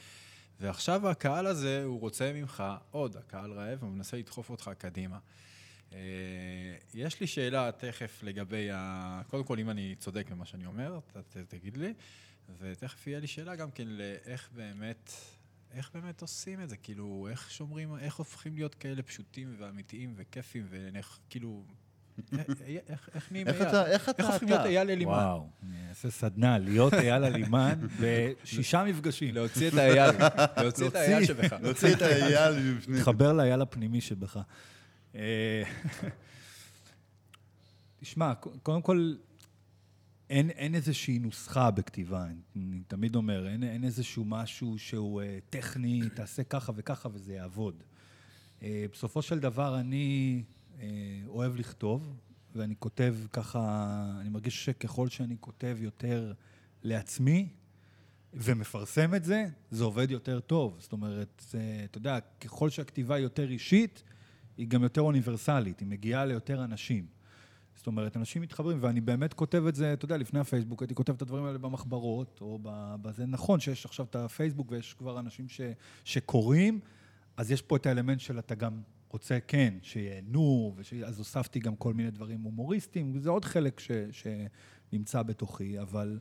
ועכשיו 0.60 1.10
הקהל 1.10 1.46
הזה, 1.48 1.84
הוא 1.84 2.00
רוצה 2.00 2.34
ממך 2.34 2.64
עוד, 2.92 3.18
הקהל 3.18 3.52
רעב, 3.52 3.84
הוא 3.84 3.90
מנסה 3.92 4.18
לדחוף 4.18 4.50
אותך 4.50 4.72
קדימה. 4.78 5.20
אה, 5.94 6.00
יש 6.94 7.20
לי 7.20 7.28
שאלה 7.28 7.72
תכף 7.78 8.24
לגבי 8.24 8.70
ה... 8.72 9.22
קודם 9.30 9.44
כל, 9.44 9.60
אם 9.60 9.70
אני 9.70 9.96
צודק 10.00 10.28
במה 10.30 10.46
שאני 10.46 10.66
אומר, 10.66 11.00
ת- 11.14 11.38
תגיד 11.38 11.78
לי, 11.78 11.94
ותכף 12.60 13.08
יהיה 13.08 13.20
לי 13.20 13.28
שאלה 13.28 13.56
גם 13.56 13.72
כן 13.72 13.88
לאיך 13.88 14.50
באמת, 14.56 15.12
איך 15.72 15.92
באמת 15.94 16.22
עושים 16.22 16.62
את 16.62 16.70
זה? 16.70 16.78
כאילו, 16.78 17.28
איך 17.32 17.52
שומרים, 17.52 17.98
איך 17.98 18.16
הופכים 18.16 18.56
להיות 18.56 18.76
כאלה 18.76 19.04
פשוטים 19.04 19.56
ואמיתיים 19.58 20.14
וכיפים, 20.18 20.66
ואיך, 20.70 21.20
כאילו... 21.30 21.66
איך- 22.38 23.32
נהיים 23.32 23.48
אייל? 23.48 23.62
אתה, 23.62 23.86
איך 23.88 24.10
אתה, 24.10 24.24
איך 24.24 24.32
הופכים 24.32 24.50
להיות? 24.50 24.66
אייל 24.66 24.90
אלימן? 24.90 25.12
וואו, 25.12 25.50
אני 25.64 25.90
אעשה 25.90 26.12
סדנה, 26.12 26.58
להיות 26.58 26.94
אייל 26.94 27.24
הלימן 27.24 27.80
בשישה 28.02 28.84
מפגשים. 28.84 29.36
להוציא 29.36 29.68
את 29.68 29.74
האייל, 29.74 30.16
להוציא 30.58 30.88
את 30.88 30.96
האייל. 30.96 31.26
שבך. 31.26 31.54
להוציא 31.64 31.94
את 31.96 32.02
האייל 32.02 32.60
מבפנים. 32.74 32.98
תתחבר 32.98 33.34
לאייל 33.34 33.62
הפנימי 33.62 34.02
שבך. 34.02 34.40
אה, 35.16 35.64
תשמע, 38.00 38.34
קודם 38.64 38.82
כל, 38.82 39.14
אין, 40.30 40.50
אין 40.50 40.76
איזושהי 40.76 41.20
נוסחה 41.20 41.72
בכתיבה, 41.72 42.26
אני, 42.56 42.82
תמיד 42.88 43.16
אומר, 43.16 43.48
אין, 43.48 43.64
אין 43.64 43.84
איזשהו 43.84 44.26
משהו 44.26 44.78
שהוא 44.78 45.22
אה, 45.22 45.38
טכני, 45.50 46.02
תעשה 46.14 46.44
ככה 46.44 46.72
וככה 46.76 47.10
וזה 47.14 47.34
יעבוד. 47.34 47.84
אה, 48.64 48.86
בסופו 48.94 49.22
של 49.22 49.40
דבר, 49.40 49.80
אני 49.80 50.44
אוהב 51.28 51.56
לכתוב, 51.56 52.16
ואני 52.56 52.76
כותב 52.80 53.16
ככה, 53.34 53.96
אני 54.22 54.30
מרגיש 54.30 54.66
שככל 54.66 55.08
שאני 55.08 55.36
כותב 55.40 55.78
יותר 55.80 56.34
לעצמי, 56.84 57.50
ומפרסם 58.34 59.16
את 59.16 59.24
זה, 59.24 59.46
זה 59.72 59.84
עובד 59.84 60.12
יותר 60.12 60.40
טוב. 60.40 60.78
זאת 60.80 60.92
אומרת, 60.92 61.44
אתה 61.86 61.98
יודע, 61.98 62.20
ככל 62.20 62.70
שהכתיבה 62.70 63.18
יותר 63.18 63.50
אישית, 63.50 64.04
היא 64.58 64.68
גם 64.68 64.84
יותר 64.84 65.02
אוניברסלית, 65.02 65.80
היא 65.80 65.88
מגיעה 65.88 66.26
ליותר 66.26 66.64
אנשים. 66.64 67.06
זאת 67.76 67.88
אומרת, 67.88 68.18
אנשים 68.18 68.42
מתחברים, 68.42 68.78
ואני 68.82 69.02
באמת 69.02 69.34
כותב 69.34 69.64
את 69.68 69.76
זה, 69.76 69.94
אתה 69.94 70.06
יודע, 70.06 70.18
לפני 70.18 70.40
הפייסבוק, 70.40 70.82
הייתי 70.82 70.96
כותב 70.96 71.14
את 71.14 71.22
הדברים 71.22 71.46
האלה 71.46 71.58
במחברות, 71.58 72.38
או 72.42 72.60
בזה. 73.02 73.26
נכון 73.26 73.60
שיש 73.60 73.86
עכשיו 73.86 74.06
את 74.06 74.16
הפייסבוק 74.16 74.72
ויש 74.72 74.94
כבר 74.94 75.20
אנשים 75.20 75.50
ש, 75.50 75.62
שקוראים, 76.04 76.80
אז 77.38 77.52
יש 77.52 77.62
פה 77.62 77.76
את 77.76 77.86
האלמנט 77.86 78.20
של 78.20 78.40
אתה 78.40 78.56
גם 78.56 78.82
רוצה, 79.16 79.40
כן, 79.48 79.74
שיהנו, 79.82 80.74
וש... 80.76 80.94
אז 80.94 81.18
הוספתי 81.20 81.60
גם 81.60 81.76
כל 81.76 81.94
מיני 81.94 82.12
דברים 82.12 82.42
הומוריסטיים, 82.42 83.12
וזה 83.16 83.30
עוד 83.30 83.46
חלק 83.46 83.80
ש, 83.80 83.92
שנמצא 84.12 85.24
בתוכי, 85.24 85.80
אבל 85.80 86.20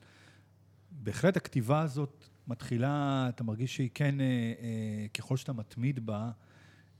בהחלט 0.90 1.36
הכתיבה 1.36 1.80
הזאת 1.80 2.24
מתחילה, 2.46 3.26
אתה 3.28 3.44
מרגיש 3.44 3.76
שהיא 3.76 3.90
כן, 3.94 4.20
אה, 4.20 4.26
אה, 4.26 5.06
ככל 5.14 5.36
שאתה 5.36 5.52
מתמיד 5.52 6.06
בה, 6.06 6.30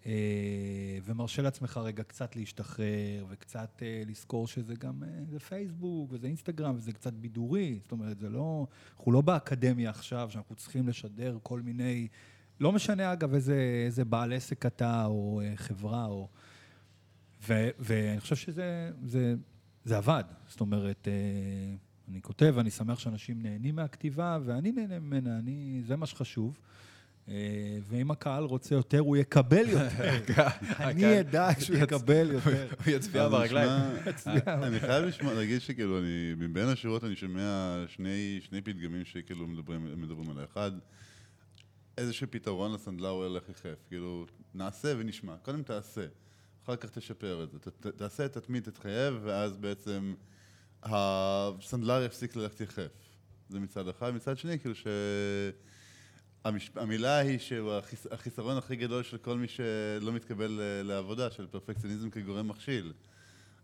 אה, 0.07 0.13
ומרשה 1.05 1.43
לעצמך 1.43 1.81
רגע 1.85 2.03
קצת 2.03 2.37
להשתחרר, 2.37 3.27
וקצת 3.29 3.83
אה, 3.83 4.03
לזכור 4.07 4.47
שזה 4.47 4.75
גם, 4.75 5.03
אה, 5.03 5.25
זה 5.31 5.39
פייסבוק, 5.41 6.11
וזה 6.13 6.27
אינסטגרם, 6.27 6.75
וזה 6.77 6.93
קצת 6.93 7.13
בידורי, 7.13 7.79
זאת 7.83 7.93
אומרת, 7.93 8.19
זה 8.19 8.29
לא, 8.29 8.67
אנחנו 8.97 9.13
לא 9.13 9.21
באקדמיה 9.21 9.91
עכשיו, 9.91 10.29
שאנחנו 10.31 10.55
צריכים 10.55 10.89
לשדר 10.89 11.39
כל 11.43 11.61
מיני, 11.61 12.09
לא 12.61 12.73
משנה 12.73 13.13
אגב 13.13 13.35
איזה, 13.35 13.83
איזה 13.87 14.05
בעל 14.05 14.33
עסק 14.33 14.67
אתה, 14.67 15.05
או 15.05 15.41
אה, 15.45 15.53
חברה, 15.57 16.05
או... 16.05 16.29
ו, 17.49 17.69
ואני 17.79 18.21
חושב 18.21 18.37
שזה 18.37 18.91
זה, 19.05 19.35
זה 19.85 19.97
עבד. 19.97 20.25
זאת 20.49 20.61
אומרת, 20.61 21.09
אה, 21.09 21.75
אני 22.09 22.23
כותב, 22.23 22.55
אני 22.59 22.71
שמח 22.71 22.99
שאנשים 22.99 23.43
נהנים 23.43 23.77
מהכתיבה, 23.77 24.39
ואני 24.45 24.73
נהנה 24.73 24.99
ממנה, 24.99 25.39
אני, 25.39 25.83
זה 25.87 25.97
מה 25.97 26.07
שחשוב. 26.07 26.59
אה, 27.29 27.79
ואם 27.83 28.11
הקהל 28.11 28.45
רוצה 28.45 28.75
יותר, 28.75 28.99
הוא 28.99 29.17
יקבל 29.17 29.69
יותר. 29.69 30.19
אני 30.89 31.21
אדע 31.21 31.49
שהוא 31.61 31.77
יקבל 31.77 32.31
יותר. 32.31 32.67
הוא 32.85 32.95
יצביע 32.95 33.29
ברגליים. 33.29 33.83
אני 34.47 34.81
חייב 34.81 35.05
לשמוע, 35.05 35.35
להגיד 35.35 35.61
שכאילו, 35.61 35.99
אני, 35.99 36.35
מבין 36.37 36.69
השורות 36.69 37.05
אני 37.05 37.17
שומע 37.17 37.85
שני, 37.89 38.41
שני 38.49 38.61
פתגמים 38.61 39.05
שכאילו 39.05 39.47
מדברים, 39.47 40.03
מדברים 40.03 40.31
עליי. 40.31 40.45
אחד, 40.45 40.71
איזשהו 41.99 42.27
פתרון 42.31 42.73
לסנדלר 42.73 43.09
הולך 43.09 43.49
יחף. 43.49 43.79
כאילו, 43.89 44.27
נעשה 44.55 44.95
ונשמע. 44.99 45.37
קודם 45.37 45.63
תעשה, 45.63 46.07
אחר 46.65 46.77
כך 46.77 46.91
תשפר 46.91 47.45
את 47.45 47.51
זה. 47.51 47.59
ת, 47.59 47.69
ת, 47.69 47.87
תעשה, 47.87 48.29
תתמיד, 48.29 48.65
תתחייב, 48.65 49.21
ואז 49.23 49.57
בעצם 49.57 50.15
הסנדלר 50.83 52.03
יפסיק 52.03 52.37
ללכת 52.37 52.61
יחף. 52.61 52.93
זה 53.49 53.61
מצד 53.61 53.89
אחד. 53.89 54.15
מצד 54.15 54.39
שני, 54.39 54.59
כאילו 54.59 54.75
ש... 54.75 54.87
המש... 56.45 56.71
המילה 56.75 57.17
היא 57.17 57.39
שהוא 57.39 57.73
החיס... 57.73 58.07
החיסרון 58.11 58.57
הכי 58.57 58.77
גדול 58.77 59.03
של 59.03 59.19
כל 59.19 59.39
מי 59.39 59.49
שלא 59.49 60.13
מתקבל 60.13 60.61
לעבודה, 60.85 61.31
של 61.31 61.47
פרפקציוניזם 61.47 62.11
כגורם 62.11 62.49
מכשיל. 62.49 62.93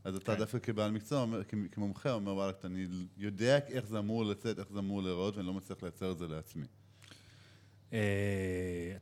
אז 0.04 0.16
אתה 0.16 0.32
כן. 0.32 0.38
דווקא 0.38 0.58
כבעל 0.58 0.90
מקצוע, 0.90 1.26
כמומחה, 1.72 2.12
אומר, 2.12 2.34
וואלה, 2.34 2.52
אני 2.64 2.86
יודע 3.16 3.58
איך 3.68 3.86
זה 3.86 3.98
אמור 3.98 4.24
לצאת, 4.24 4.58
איך 4.58 4.68
זה 4.72 4.78
אמור 4.78 5.02
להיראות, 5.02 5.36
ואני 5.36 5.46
לא 5.46 5.54
מצליח 5.54 5.82
לייצר 5.82 6.12
את 6.12 6.18
זה 6.18 6.28
לעצמי. 6.28 6.66
אה, 7.92 7.98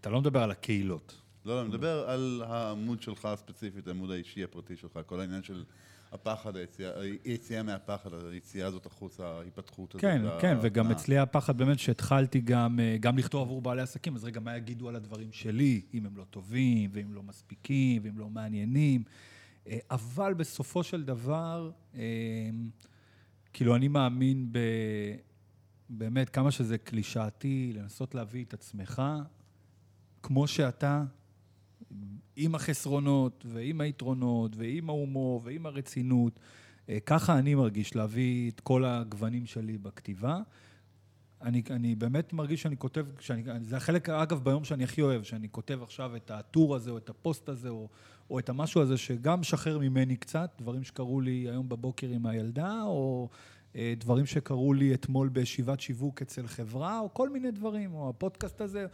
אתה 0.00 0.11
לא 0.11 0.21
מדבר 0.21 0.42
על 0.42 0.50
הקהילות. 0.50 1.21
לא, 1.45 1.54
לא, 1.54 1.61
אני 1.61 1.68
מדבר 1.68 2.04
על 2.09 2.42
העמוד 2.47 3.02
שלך 3.02 3.25
הספציפית, 3.25 3.87
העמוד 3.87 4.11
האישי 4.11 4.45
הפרטי 4.45 4.76
שלך, 4.76 4.99
כל 5.07 5.21
העניין 5.21 5.42
של 5.42 5.64
הפחד, 6.12 6.57
היציאה, 6.57 6.90
היציאה 7.25 7.62
מהפחד, 7.62 8.11
היציאה 8.33 8.66
הזאת 8.66 8.87
החוצה, 8.87 9.26
ההיפתחות 9.26 9.95
הזאת. 9.95 10.00
כן, 10.00 10.23
כן, 10.40 10.57
וגם 10.62 10.87
מה- 10.87 10.92
אצלי 10.92 11.18
הפחד 11.18 11.59
באמת 11.59 11.78
שהתחלתי 11.78 12.40
גם, 12.40 12.80
אה, 12.80 12.97
גם 13.00 13.18
לכתוב 13.18 13.42
עבור 13.42 13.62
בעלי 13.62 13.83
עסקים, 13.83 14.14
אז 14.14 14.25
רגע, 14.25 14.40
מה 14.40 14.57
יגידו 14.57 14.88
על 14.88 14.97
הדברים 14.97 15.33
שלי, 15.33 15.80
אם 15.95 16.07
הם 16.07 16.16
לא 16.16 16.25
טובים, 16.30 16.90
ואם 16.92 17.12
לא 17.12 17.23
מספיקים, 17.23 18.02
ואם 18.04 18.18
לא 18.18 18.28
מעניינים. 18.28 19.02
אה, 19.66 19.78
אבל 19.90 20.35
בסופו 20.35 20.83
של 20.83 21.04
דבר, 21.04 21.71
אה, 21.95 22.00
כאילו, 23.52 23.76
אני 23.76 23.88
מאמין 23.88 24.49
ב... 24.52 24.59
באמת, 25.88 26.30
כמה 26.30 26.50
שזה 26.50 26.78
קלישאתי, 26.78 27.73
לנסות 27.75 28.14
להביא 28.14 28.45
את 28.45 28.54
עצמך 28.54 29.02
כמו 30.23 30.47
שאתה, 30.47 31.04
עם 32.37 32.54
החסרונות, 32.54 33.45
ועם 33.49 33.80
היתרונות, 33.80 34.57
ועם 34.57 34.90
ההומור, 34.90 35.40
ועם 35.45 35.66
הרצינות. 35.66 36.40
אה, 36.88 36.99
ככה 37.07 37.38
אני 37.38 37.54
מרגיש, 37.54 37.97
להביא 37.97 38.50
את 38.50 38.61
כל 38.61 38.85
הגוונים 38.85 39.47
שלי 39.47 39.78
בכתיבה. 39.78 40.40
אני, 41.42 41.62
אני 41.71 41.95
באמת 41.95 42.33
מרגיש 42.33 42.62
שאני 42.62 42.76
כותב, 42.76 43.07
שאני, 43.21 43.42
זה 43.62 43.76
החלק, 43.76 44.09
אגב, 44.09 44.45
ביום 44.45 44.64
שאני 44.64 44.85
הכי 44.85 45.02
אוהב, 45.02 45.23
שאני 45.23 45.49
כותב 45.50 45.83
עכשיו 45.83 46.16
את 46.16 46.30
הטור 46.30 46.76
הזה, 46.76 46.90
או 46.90 46.99
את 46.99 47.09
הפוסט 47.09 47.49
הזה, 47.49 47.68
או, 47.68 47.88
או 48.30 48.38
את 48.38 48.49
המשהו 48.49 48.80
הזה, 48.80 48.97
שגם 48.97 49.40
משחרר 49.40 49.78
ממני 49.78 50.16
קצת, 50.16 50.50
דברים 50.59 50.85
שקרו 50.85 51.21
לי 51.21 51.47
היום 51.49 51.68
בבוקר 51.68 52.09
עם 52.09 52.26
הילדה, 52.26 52.83
או 52.83 53.28
דברים 53.77 54.27
שקרו 54.27 54.73
לי 54.73 54.95
אתמול 54.95 55.29
בישיבת 55.29 55.81
שיווק 55.81 56.23
אצל 56.23 56.47
חברה, 56.47 56.99
או 56.99 57.15
כל 57.15 57.31
מיני 57.31 57.51
דברים, 57.51 57.95
או 57.95 58.09
הפודקאסט 58.09 58.61
הזה, 58.61 58.87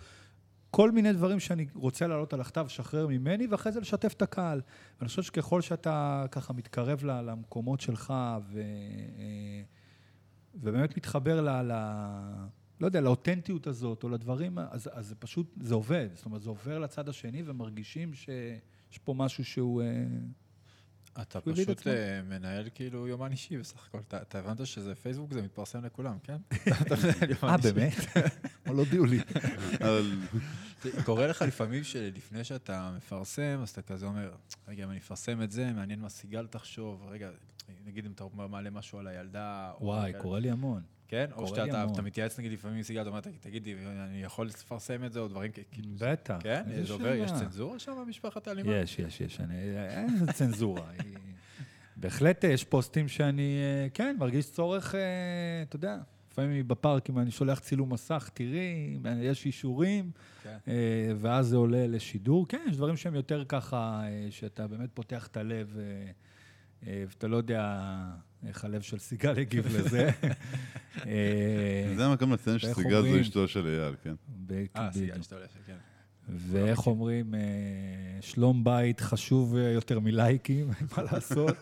כל 0.70 0.90
מיני 0.90 1.12
דברים 1.12 1.40
שאני 1.40 1.66
רוצה 1.74 2.06
להעלות 2.06 2.32
על 2.32 2.40
הכתב, 2.40 2.64
לשחרר 2.66 3.06
ממני, 3.06 3.46
ואחרי 3.46 3.72
זה 3.72 3.80
לשתף 3.80 4.12
את 4.12 4.22
הקהל. 4.22 4.60
ואני 4.98 5.08
חושב 5.08 5.22
שככל 5.22 5.60
שאתה 5.60 6.24
ככה 6.30 6.52
מתקרב 6.52 7.04
למקומות 7.04 7.80
שלך, 7.80 8.14
ו... 8.52 8.60
אה, 9.18 9.62
ובאמת 10.54 10.96
מתחבר 10.96 11.40
ל... 11.40 11.48
ל... 11.48 11.72
לא 12.80 12.86
יודע, 12.86 13.00
לאותנטיות 13.00 13.66
הזאת, 13.66 14.02
או 14.02 14.08
לדברים, 14.08 14.58
אז, 14.58 14.90
אז 14.92 15.06
זה 15.06 15.14
פשוט, 15.14 15.54
זה 15.60 15.74
עובד. 15.74 16.08
זאת 16.14 16.24
אומרת, 16.24 16.42
זה 16.42 16.50
עובר 16.50 16.78
לצד 16.78 17.08
השני, 17.08 17.42
ומרגישים 17.46 18.14
שיש 18.14 18.98
פה 19.04 19.14
משהו 19.14 19.44
שהוא... 19.44 19.82
אה, 21.16 21.22
אתה 21.22 21.40
פשוט. 21.40 21.86
אה, 21.86 22.22
מנהל 22.22 22.68
כאילו 22.74 23.08
יומן 23.08 23.32
אישי 23.32 23.58
בסך 23.58 23.86
הכל. 23.88 23.98
אתה- 24.18 24.38
הבנת 24.38 24.66
שזה 24.66 24.94
פייסבוק, 24.94 25.32
זה 25.32 25.42
מתפרסם 25.42 25.84
לכולם, 25.84 26.16
כן? 26.22 26.36
אתה 26.82 26.94
מנהל 26.96 27.30
יומן 27.30 27.48
אה, 27.48 27.56
אישי. 27.56 27.72
באמת? 27.72 27.92
אבל 28.66 28.76
הודיעו 28.76 29.04
לי. 29.04 29.20
קורה 31.04 31.26
לך 31.26 31.42
לפעמים 31.42 31.84
שלפני 31.84 32.44
שאתה 32.44 32.92
מפרסם, 32.96 33.58
אז 33.62 33.70
אתה 33.70 33.82
כזה 33.82 34.06
אומר, 34.06 34.32
רגע, 34.68 34.84
אם 34.84 34.90
אני 34.90 34.98
אפרסם 34.98 35.42
את 35.42 35.50
זה, 35.50 35.72
מעניין 35.72 36.00
מה 36.00 36.08
סיגל 36.08 36.46
תחשוב, 36.46 37.06
רגע, 37.08 37.30
נגיד 37.86 38.06
אם 38.06 38.12
אתה 38.12 38.24
מעלה 38.48 38.70
משהו 38.70 38.98
על 38.98 39.06
הילדה, 39.06 39.72
וואי, 39.80 40.12
קורה 40.20 40.40
לי 40.40 40.50
המון. 40.50 40.82
כן? 41.08 41.26
או 41.36 41.48
שאתה. 41.48 41.84
אתה 41.92 42.02
מתייעץ 42.02 42.38
נגיד 42.38 42.52
לפעמים 42.52 42.76
עם 42.76 42.82
סיגל, 42.82 43.00
אתה 43.00 43.08
אומר, 43.08 43.20
"תגיד, 43.20 43.38
תגידי, 43.40 43.74
אני 44.10 44.22
יכול 44.22 44.46
לפרסם 44.46 45.04
את 45.04 45.12
זה, 45.12 45.20
או 45.20 45.28
דברים 45.28 45.50
כאילו... 45.72 45.88
בטח. 45.98 46.36
כן? 46.40 46.62
זה 46.84 46.92
עובר, 46.92 47.12
יש. 47.14 47.30
צנזורה 47.32 47.78
שם 47.78 47.92
במשפחת 48.06 48.48
האלימה? 48.48 48.72
יש, 48.72 48.98
יש, 48.98 49.20
יש. 49.20 49.40
אני- 49.40 49.54
אין 49.88 50.32
צנזורה. 50.32 50.86
בהחלט 51.96 52.44
אה, 52.44 52.50
יש 52.50 52.64
פוסטים 52.64 53.08
שאני, 53.08 53.56
אה, 53.62 53.88
כן, 53.94 54.16
מרגיש 54.18 54.50
צורך, 54.50 54.94
אה, 54.94 55.00
אתה 55.62 55.76
יודע, 55.76 55.98
לפעמים 56.32 56.68
בפארק, 56.68 57.10
אם 57.10 57.18
אני 57.18 57.30
שולח 57.30 57.58
צילום 57.58 57.92
מסך, 57.92 58.30
תראי, 58.34 58.98
יש 59.22 59.46
אישורים, 59.46 60.10
כן. 60.42 60.56
ואז 61.16 61.46
זה 61.46 61.56
עולה 61.56 61.86
לשידור. 61.86 62.48
כן, 62.48 62.60
יש 62.70 62.76
דברים 62.76 62.96
שהם 62.96 63.14
יותר 63.14 63.44
ככה, 63.48 64.02
שאתה 64.30 64.66
באמת 64.66 64.90
פותח 64.94 65.26
את 65.26 65.36
הלב, 65.36 65.76
ואתה 66.82 67.28
לא 67.28 67.36
יודע 67.36 67.80
איך 68.48 68.64
הלב 68.64 68.82
של 68.82 68.98
סיגל 68.98 69.38
הגיב 69.38 69.66
לזה. 69.66 70.10
אה, 71.06 71.92
זה 71.96 72.06
המקום 72.06 72.32
לציין 72.32 72.58
שסיגל 72.58 73.02
זו? 73.02 73.20
אשתו 73.20 73.48
של 73.48 73.66
אייל, 73.66 73.94
כן. 74.02 74.14
אה, 74.76 74.92
סיגל. 74.92 75.22
שאתה 75.22 75.36
הולך, 75.36 75.50
כן. 75.66 75.76
ואיך 76.28 76.86
אומרים, 76.86 77.34
אה, 77.34 77.40
שלום 78.20 78.64
בית 78.64 79.00
חשוב 79.00 79.56
יותר 79.56 80.00
מלייקים, 80.00 80.70
מה 80.96 81.02
לעשות, 81.02 81.56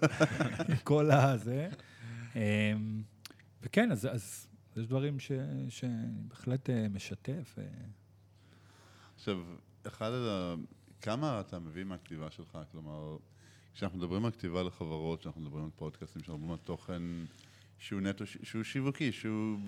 עם 0.69 0.77
כל 0.85 1.11
הזה. 1.11 1.69
אה, 2.37 2.73
וכן, 3.63 3.93
אז, 3.93 4.09
אז 4.13 4.47
יש 4.77 4.87
דברים 4.87 5.21
ש, 5.21 5.33
שאני 5.69 6.23
בהחלט 6.29 6.71
אה, 6.71 6.87
משתף. 6.89 7.59
עכשיו, 9.15 9.39
אחד 9.87 10.11
ה... 10.13 10.55
כמה 11.01 11.41
אתה 11.41 11.59
מביא 11.59 11.85
מהכתיבה 11.85 12.31
שלך? 12.31 12.59
כלומר, 12.73 13.17
כשאנחנו 13.75 13.99
מדברים 13.99 14.25
על 14.25 14.31
כתיבה 14.31 14.63
לחברות, 14.63 15.21
כשאנחנו 15.21 15.41
מדברים 15.41 15.65
על 15.65 15.71
פודקאסטים, 15.77 16.23
כשאנחנו 16.23 16.39
מדברים 16.39 16.53
על 16.53 16.65
תוכן 16.65 17.03
שהוא 17.79 18.01
נטו, 18.01 18.25
שהוא 18.27 18.63
שיווקי, 18.63 19.13
שהוא 19.13 19.59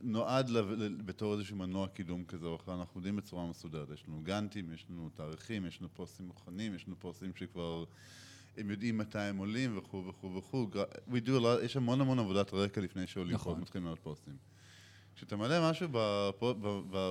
נועד. 0.00 0.50
בתור 1.06 1.34
איזשהו 1.34 1.56
מנוע 1.56 1.88
קידום 1.88 2.24
כזה 2.24 2.46
או 2.46 2.56
אחר, 2.56 2.74
אנחנו 2.74 2.98
יודעים 2.98 3.16
בצורה 3.16 3.46
מסודרת. 3.46 3.90
יש 3.90 4.04
לנו 4.08 4.20
גאנטים, 4.22 4.72
יש 4.72 4.86
לנו 4.90 5.10
תאריכים, 5.14 5.66
יש 5.66 5.80
לנו 5.80 5.88
פוסטים 5.94 6.26
מוכנים, 6.26 6.74
יש 6.74 6.86
לנו 6.86 6.96
פוסטים 6.98 7.32
שכבר... 7.36 7.84
הם 8.56 8.70
יודעים 8.70 8.98
מתי 8.98 9.18
הם 9.18 9.36
עולים 9.36 9.78
וכו' 9.78 10.06
וכו' 10.06 10.34
וכו'. 10.34 10.66
We 11.08 11.26
do 11.26 11.28
a 11.28 11.40
lot, 11.40 11.64
יש 11.64 11.76
המון 11.76 12.00
המון 12.00 12.18
עבודת 12.18 12.54
רקע 12.54 12.80
לפני 12.80 13.06
שעולים 13.06 13.34
נכון. 13.34 13.60
מתחילים 13.60 13.84
לעלות 13.84 14.00
פוסטים. 14.02 14.36
כשאתה 15.16 15.36
מעלה 15.36 15.70
משהו 15.70 15.88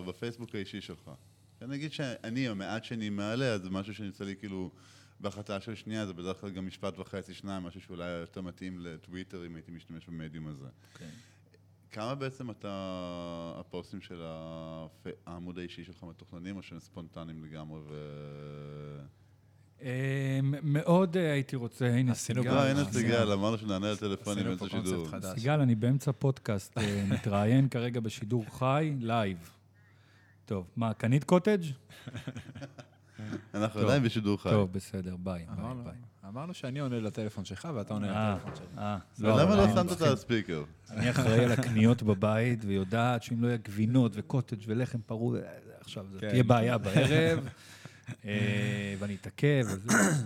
בפייסבוק 0.05 0.55
האישי 0.55 0.81
שלך, 0.81 1.11
אני 1.61 1.75
אגיד 1.75 1.93
שאני, 1.93 2.47
המעט 2.47 2.83
שאני 2.83 3.09
מעלה, 3.09 3.45
אז 3.45 3.61
זה 3.61 3.69
משהו 3.69 3.93
שנמצא 3.93 4.23
לי 4.23 4.35
כאילו 4.35 4.71
בהחלטה 5.19 5.59
של 5.59 5.75
שנייה, 5.75 6.05
זה 6.05 6.13
בדרך 6.13 6.41
כלל 6.41 6.49
גם 6.49 6.67
משפט 6.67 6.99
וחצי, 6.99 7.33
שניים, 7.33 7.63
משהו 7.63 7.81
שאולי 7.81 8.03
היה 8.03 8.17
יותר 8.17 8.41
מתאים 8.41 8.79
לטוויטר 8.79 9.45
אם 9.45 9.55
הייתי 9.55 9.71
משתמש 9.71 10.07
במדיום 10.07 10.47
הזה. 10.47 10.67
כמה 11.91 12.15
בעצם 12.15 12.51
אתה, 12.51 12.67
הפוסטים 13.59 14.01
של 14.01 14.21
הפ- 14.25 15.07
העמוד 15.25 15.57
האישי 15.59 15.83
שלך 15.83 16.03
מתוכננים, 16.03 16.57
או 16.57 16.61
שהם 16.63 16.79
ספונטניים 16.79 17.43
לגמרי 17.43 17.79
ו... 17.89 17.93
אה, 19.81 20.39
מאוד 20.43 21.17
אה, 21.17 21.31
הייתי 21.33 21.55
רוצה, 21.55 21.87
הנה 21.87 22.13
סיגל. 22.13 22.41
לא, 22.41 22.61
הנה 22.67 22.91
סיגל, 22.91 23.31
אמרנו 23.31 23.57
שנענה 23.57 23.91
לטלפונים 23.91 24.45
באמצע 24.45 24.69
שידור. 24.69 25.07
סיגל, 25.35 25.59
אני 25.59 25.75
באמצע 25.75 26.11
פודקאסט, 26.11 26.77
אה, 26.77 27.03
מתראיין 27.13 27.69
כרגע 27.69 27.99
בשידור 27.99 28.45
חי, 28.49 28.93
לייב. 28.99 29.49
טוב, 30.45 30.67
מה, 30.75 30.93
קנית 30.93 31.23
קוטג'? 31.23 31.61
אנחנו. 33.53 33.79
עדיין 33.81 34.03
בשידור 34.03 34.41
חי. 34.41 34.49
טוב, 34.49 34.73
בסדר, 34.73 35.15
ביי, 35.19 35.45
ביי, 35.45 35.45
אמרנו- 35.59 35.83
ביי. 35.83 35.93
אמרנו 36.29 36.53
שאני 36.53 36.79
עונה 36.79 36.99
לטלפון 36.99 37.45
שלך 37.45 37.67
ואתה 37.75 37.93
עונה 37.93 38.13
אה, 38.15 38.33
לטלפון 38.35 38.55
שלי. 38.55 38.65
אה, 38.77 38.97
ולמה 39.19 39.43
אבל 39.43 39.55
לא 39.57 39.67
שמת 39.67 39.77
אותה 39.77 39.91
מתחיל- 39.91 40.07
על 40.07 40.15
speaker? 40.15 40.63
אני 40.89 41.09
אחראי 41.09 41.45
על 41.45 41.51
הקניות 41.51 42.03
בבית, 42.03 42.59
ויודעת 42.65 43.23
שאם 43.23 43.43
לא 43.43 43.47
יהיה 43.47 43.57
גבינות 43.57 44.11
וקוטג' 44.15 44.57
ולחם 44.67 44.97
פרוע, 45.05 45.37
אה, 45.37 45.41
עכשיו 45.79 46.05
זה 46.13 46.19
כן. 46.19 46.29
תהיה 46.29 46.43
בעיה 46.43 46.77
בערב, 46.77 47.47
אה, 48.25 48.95
ואני 48.99 49.15
אתעכב. 49.21 49.65
אז- 49.69 50.25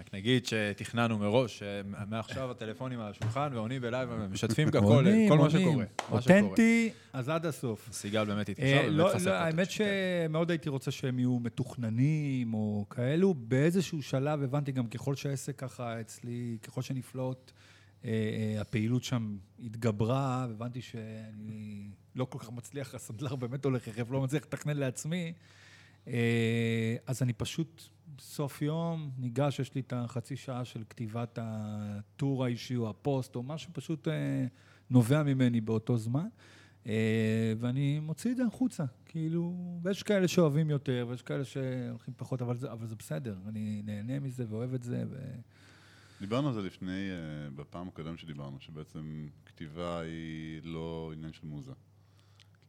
רק 0.00 0.14
נגיד 0.14 0.46
שתכננו 0.46 1.18
מראש, 1.18 1.58
שמעכשיו 1.58 2.50
הטלפונים 2.50 3.00
על 3.00 3.10
השולחן 3.10 3.50
ועונים 3.52 3.82
בלייב 3.82 4.08
ומשתפים 4.12 4.68
גם 4.68 4.82
כל 5.28 5.38
מה. 5.38 5.50
שקורה. 5.50 5.84
אותנטי, 6.10 6.90
אז 7.12 7.28
עד 7.28 7.46
הסוף. 7.46 7.88
סיגל 7.92 8.24
באמת 8.24 8.48
אה, 8.48 8.52
התקשרה, 8.52 8.88
לא, 8.88 9.10
חסר 9.14 9.30
לא, 9.30 9.34
האמת 9.34 9.68
כן. 9.68 9.84
שמאוד 10.28 10.50
הייתי 10.50 10.68
רוצה 10.68 10.90
שהם 10.90 11.18
יהיו 11.18 11.38
מתוכננים 11.38 12.54
או 12.54 12.86
כאלו. 12.90 13.34
באיזשהו 13.34 14.02
שלב 14.02 14.42
הבנתי 14.42 14.72
גם 14.72 14.86
ככל 14.86 15.14
שהעסק 15.14 15.58
ככה 15.58 16.00
אצלי, 16.00 16.58
ככל 16.62 16.82
שנפלאות, 16.82 17.52
אה, 18.04 18.10
אה, 18.10 18.60
הפעילות 18.60 19.04
שם 19.04 19.36
התגברה, 19.64 20.46
והבנתי 20.48 20.82
שאני 20.82 21.88
לא 22.14 22.24
כל 22.24 22.38
כך 22.38 22.52
מצליח, 22.52 22.94
הסנדלר 22.94 23.36
באמת 23.36 23.64
הולך 23.64 23.86
יחף, 23.86 24.10
לא 24.10 24.20
מצליח 24.20 24.42
לתכנן 24.42 24.76
לעצמי. 24.76 25.32
אז 27.06 27.22
אני 27.22 27.32
פשוט 27.32 27.82
סוף 28.18 28.62
יום 28.62 29.10
ניגש, 29.18 29.58
יש 29.58 29.74
לי 29.74 29.80
את 29.80 29.92
החצי 29.96 30.36
שעה 30.36 30.64
של 30.64 30.82
כתיבת 30.90 31.38
הטור 31.42 32.44
האישי 32.44 32.76
או 32.76 32.90
הפוסט 32.90 33.36
או 33.36 33.42
משהו 33.42 33.70
פשוט 33.72 34.08
אה, 34.08 34.46
נובע 34.90 35.22
ממני 35.22 35.60
באותו 35.60 35.98
זמן. 35.98 36.26
אה, 36.86 37.52
ואני 37.58 38.00
מוציא 38.00 38.30
את 38.30 38.36
זה 38.36 38.44
החוצה, 38.46 38.84
כאילו, 39.04 39.54
ויש 39.82 40.02
כאלה 40.02 40.28
שאוהבים 40.28 40.70
יותר, 40.70 41.06
ויש 41.08 41.22
כאלה 41.22 41.44
שהולכים 41.44 42.14
פחות, 42.16 42.42
אבל 42.42 42.56
זה, 42.56 42.72
אבל 42.72 42.86
זה 42.86 42.96
בסדר, 42.96 43.36
אני 43.48 43.82
נהנה 43.84 44.20
מזה 44.20 44.44
ואוהב 44.48 44.74
את 44.74 44.82
זה, 44.82 45.04
ו... 45.10 45.16
דיברנו 46.20 46.48
על 46.48 46.54
זה 46.54 46.62
לפני, 46.62 47.10
אה, 47.10 47.50
בפעם 47.50 47.88
הקודמת 47.88 48.18
שדיברנו, 48.18 48.60
שבעצם 48.60 49.28
כתיבה 49.46 50.00
היא 50.00 50.60
לא 50.64 51.10
עניין 51.14 51.32
של 51.32 51.46
מוזה. 51.46 51.72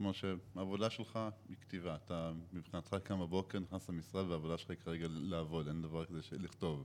כמו 0.02 0.14
שהעבודה 0.14 0.90
שלך 0.90 1.20
היא 1.50 1.58
כתיבה. 1.62 1.96
אתה 1.96 2.32
מבחינתך 2.54 2.96
קם 3.04 3.20
בבוקר, 3.20 3.60
נכנס 3.60 3.90
למשרד, 3.90 4.26
והעבודה 4.30 4.58
שלך 4.58 4.70
היא 4.70 4.78
כרגע 4.78 5.08
לעבוד, 5.10 5.68
אין 5.68 5.82
דבר 5.82 6.06
כזה 6.06 6.22
של 6.22 6.42
לכתוב. 6.42 6.84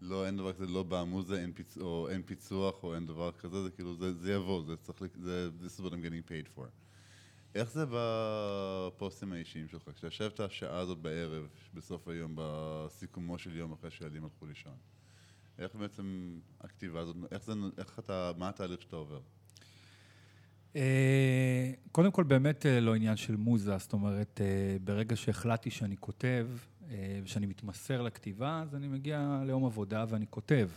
לא, 0.00 0.26
אין 0.26 0.36
דבר 0.36 0.52
כזה, 0.52 0.66
לא 0.66 0.82
בא 0.82 1.04
מוזה, 1.04 1.40
אין 1.40 1.52
פיצ... 1.52 1.78
או 1.78 2.08
אין 2.08 2.22
פיצוח, 2.22 2.84
או 2.84 2.94
אין 2.94 3.06
דבר 3.06 3.32
כזה, 3.32 3.62
זה 3.62 3.70
כאילו, 3.70 3.94
זה, 3.94 4.14
זה 4.14 4.32
יבוא, 4.32 4.62
זה 4.62 4.76
צריך, 4.76 5.12
זה, 5.20 5.50
this 5.60 5.80
is 5.80 5.82
what 5.82 5.90
I'm 5.90 6.04
getting 6.04 6.28
paid 6.28 6.58
for. 6.58 6.66
איך 7.54 7.70
זה 7.70 7.84
בפוסטים 7.90 9.32
האישיים 9.32 9.68
שלך? 9.68 9.90
כשישבת 9.94 10.40
השעה 10.40 10.78
הזאת 10.78 10.98
בערב, 10.98 11.48
בסוף 11.74 12.08
היום, 12.08 12.32
בסיכומו 12.36 13.38
של 13.38 13.56
יום 13.56 13.72
אחרי 13.72 13.90
שהילדים 13.90 14.24
הלכו 14.24 14.46
לישון, 14.46 14.76
איך 15.58 15.74
בעצם 15.74 16.38
הכתיבה 16.60 17.00
הזאת, 17.00 17.16
איך 17.30 17.42
זה, 17.44 17.52
איך 17.78 17.98
אתה, 17.98 18.32
מה 18.38 18.48
התהליך 18.48 18.82
שאתה 18.82 18.96
עובר? 18.96 19.20
אה, 20.76 21.72
קודם 21.92 22.10
כל, 22.10 22.24
באמת 22.24 22.66
אה, 22.66 22.80
לא 22.80 22.94
עניין 22.94 23.16
של 23.16 23.36
מוזה, 23.36 23.78
זאת 23.78 23.92
אומרת, 23.92 24.40
אה, 24.44 24.76
ברגע 24.84 25.16
שהחלטתי 25.16 25.70
שאני 25.70 25.96
כותב 26.00 26.48
ושאני 27.22 27.46
מתמסר 27.46 28.02
לכתיבה, 28.02 28.62
אז 28.62 28.74
אני 28.74 28.88
מגיע 28.88 29.42
ליום 29.46 29.64
עבודה 29.64 30.04
ואני 30.08 30.26
כותב. 30.30 30.70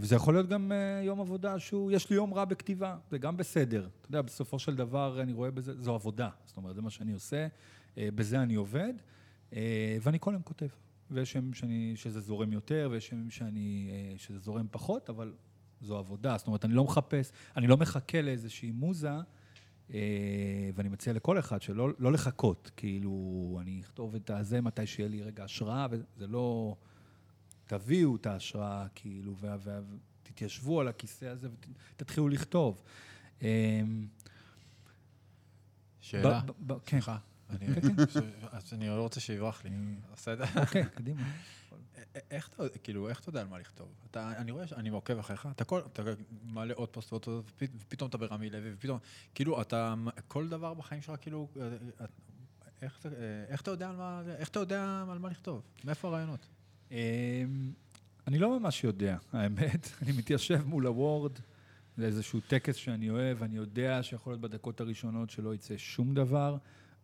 וזה 0.00 0.16
יכול 0.16 0.34
להיות 0.34 0.48
גם 0.48 0.72
יום 1.02 1.20
עבודה 1.20 1.58
שהוא, 1.58 1.92
יש 1.92 2.10
לי 2.10 2.16
יום 2.16 2.34
רע 2.34 2.44
בכתיבה, 2.44 2.96
זה 3.10 3.18
גם 3.18 3.36
בסדר. 3.36 3.88
אתה 4.00 4.08
יודע, 4.08 4.22
בסופו 4.22 4.58
של 4.58 4.76
דבר 4.76 5.20
אני 5.22 5.32
רואה 5.32 5.50
בזה, 5.50 5.82
זו 5.82 5.94
עבודה. 5.94 6.28
זאת 6.44 6.56
אומרת, 6.56 6.74
זה 6.74 6.82
מה 6.82 6.90
שאני 6.90 7.12
עושה, 7.12 7.46
בזה 7.96 8.42
אני 8.42 8.54
עובד, 8.54 8.92
ואני 10.02 10.18
כל 10.20 10.32
יום 10.32 10.42
כותב. 10.42 10.66
ויש 11.10 11.34
ימים 11.34 11.52
שזה 11.96 12.20
זורם 12.20 12.52
יותר, 12.52 12.88
ויש 12.90 13.12
ימים 13.12 13.28
שזה 14.16 14.38
זורם 14.38 14.66
פחות, 14.70 15.10
אבל 15.10 15.32
זו 15.84 15.98
עבודה. 15.98 16.38
זאת 16.38 16.46
אומרת, 16.46 16.64
אני 16.64 16.74
לא 16.74 16.84
מחפש, 16.84 17.32
אני 17.56 17.66
לא 17.66 17.76
מחכה 17.76 18.22
לאיזושהי 18.22 18.70
מוזה, 18.70 19.10
אה, 19.94 20.00
ואני 20.74 20.88
מציע 20.88 21.12
לכל 21.12 21.38
אחד 21.38 21.62
שלא 21.62 21.88
לא 21.98 22.12
לחכות. 22.12 22.70
כאילו, 22.76 23.12
אני 23.62 23.80
אכתוב 23.80 24.14
את 24.14 24.30
הזה 24.30 24.60
מתי 24.60 24.86
שיהיה 24.86 25.08
לי 25.08 25.22
רגע 25.22 25.44
השראה, 25.44 25.86
וזה 25.90 26.26
לא... 26.26 26.76
תביאו 27.66 28.16
את 28.16 28.26
ההשראה, 28.26 28.86
כאילו, 28.94 29.34
ותתיישבו 30.22 30.80
על 30.80 30.88
הכיסא 30.88 31.24
הזה 31.24 31.48
ותתחילו 31.96 32.28
לכתוב. 32.28 32.82
אה, 33.42 33.80
שאלה, 36.00 36.40
כן. 36.84 36.96
סליחה. 36.96 37.18
אני- 37.50 37.66
כן, 37.80 38.20
אז 38.52 38.72
אני 38.72 38.88
לא 38.88 39.02
רוצה 39.02 39.20
שיברח 39.20 39.64
לי. 39.64 39.70
בסדר. 40.12 40.44
אוקיי, 40.60 40.84
קדימה. 40.94 41.22
איך 42.30 42.48
אתה, 42.48 42.78
כאילו, 42.82 43.08
איך 43.08 43.20
אתה 43.20 43.28
יודע 43.28 43.40
על 43.40 43.46
מה 43.48 43.58
לכתוב? 43.58 43.88
אתה, 44.10 44.32
אני 44.36 44.50
רואה, 44.50 44.66
שאני 44.66 44.88
עוקב 44.88 45.18
אחריך, 45.18 45.48
אתה 45.50 45.64
כל, 45.64 45.80
אתה 45.92 46.02
מעלה 46.44 46.74
עוד 46.74 46.88
פוסט 46.88 47.12
ועוד 47.12 47.24
פוסט, 47.24 47.46
ופת- 47.48 47.70
ופתאום 47.80 48.08
אתה 48.08 48.18
ברמי 48.18 48.50
לוי, 48.50 48.72
ופתאום, 48.74 48.98
כאילו, 49.34 49.62
אתה, 49.62 49.94
כל 50.28 50.48
דבר 50.48 50.74
בחיים 50.74 51.02
שלך, 51.02 51.14
כאילו, 51.20 51.48
אה, 51.60 51.62
אה, 52.00 52.06
איך, 52.82 53.06
אה, 53.06 53.10
איך 53.48 53.60
אתה 53.60 53.70
יודע 53.70 53.88
על 53.90 53.96
מה, 53.96 54.22
איך 54.38 54.48
אתה 54.48 54.60
יודע 54.60 55.04
על 55.10 55.18
מה 55.18 55.28
לכתוב? 55.28 55.62
מאיפה 55.84 56.08
הרעיונות? 56.08 56.46
אמ, 56.90 56.96
אני 58.26 58.38
לא 58.38 58.58
ממש 58.60 58.84
יודע, 58.84 59.16
האמת. 59.32 59.88
אני 60.02 60.12
מתיישב 60.12 60.66
מול 60.66 60.86
הוורד, 60.86 61.32
זה 61.96 62.06
איזשהו 62.06 62.40
טקס 62.40 62.74
שאני 62.76 63.10
אוהב, 63.10 63.42
אני 63.42 63.56
יודע 63.56 64.02
שיכול 64.02 64.32
להיות 64.32 64.40
בדקות 64.40 64.80
הראשונות 64.80 65.30
שלא 65.30 65.54
יצא 65.54 65.74
שום 65.76 66.14
דבר. 66.14 66.56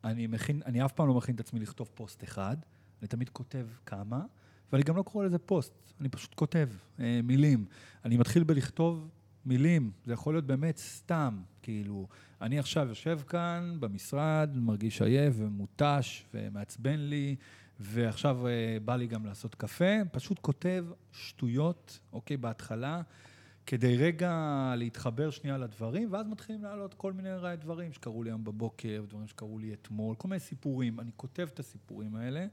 אני 0.05 0.27
מכין, 0.27 0.63
אני 0.67 0.85
אף 0.85 0.93
פעם 0.93 1.09
לא 1.09 1.15
מכין 1.15 1.35
את 1.35 1.41
עצמי 1.41 1.61
לכתוב 1.61 1.91
פוסט 1.95 2.25
אחד, 2.25 2.57
אני 3.03 3.09
תמיד 3.09 3.29
כותב 3.29 3.67
כמה, 3.87 4.25
ואני 4.73 4.83
גם 4.85 4.97
לא 4.97 5.03
קורא 5.03 5.25
לזה 5.25 5.39
פוסט, 5.39 5.73
אני 6.01 6.09
פשוט 6.09 6.35
כותב 6.35 6.69
אה, 7.01 7.21
מילים. 7.23 7.65
אני 8.05 8.17
מתחיל 8.17 8.45
בלכתוב 8.45 9.09
מילים, 9.47 9.91
זה 10.05 10.13
יכול 10.13 10.35
להיות 10.35 10.47
באמת 10.47 10.77
סתם, 10.77 11.43
כאילו, 11.63 12.07
אני 12.41 12.59
עכשיו 12.59 12.89
יושב 12.89 13.21
כאן 13.27 13.77
במשרד, 13.81 14.51
מרגיש 14.55 15.03
עייף 15.03 15.35
ומותש 15.37 16.27
ומעצבן 16.35 17.01
לי, 17.01 17.37
ועכשיו 17.81 18.47
אה, 18.47 18.77
בא 18.85 18.97
לי 18.97 19.07
גם 19.07 19.27
לעשות 19.27 19.55
קפה, 19.55 20.05
פשוט 20.13 20.39
כותב 20.39 20.87
שטויות, 21.13 21.99
אוקיי, 22.13 22.37
בהתחלה, 22.37 23.03
כדי 23.67 23.97
רגע 23.97 24.35
להתחבר 24.77 25.31
שנייה 25.31 25.59
לדברים, 25.59 26.09
ואז 26.13 26.27
מתחילים 26.27 26.63
לעלות 26.63 26.95
כל 26.95 27.13
מיני 27.13 27.33
רע- 27.33 27.55
דברים 27.55 27.93
שקרו 27.93 28.23
לי 28.23 28.31
היום 28.31 28.45
בבוקר, 28.45 29.05
דברים 29.09 29.27
שקרו 29.27 29.59
לי 29.59 29.73
אתמול, 29.73 30.17
כל 30.17 30.29
מיני 30.29 30.41
סיפורים. 30.41 31.01
אני 31.01 31.11
כותב 31.17 31.49
את 31.55 31.59
הסיפורים 31.59 32.15
האלה. 32.17 32.41
אה, 32.41 32.47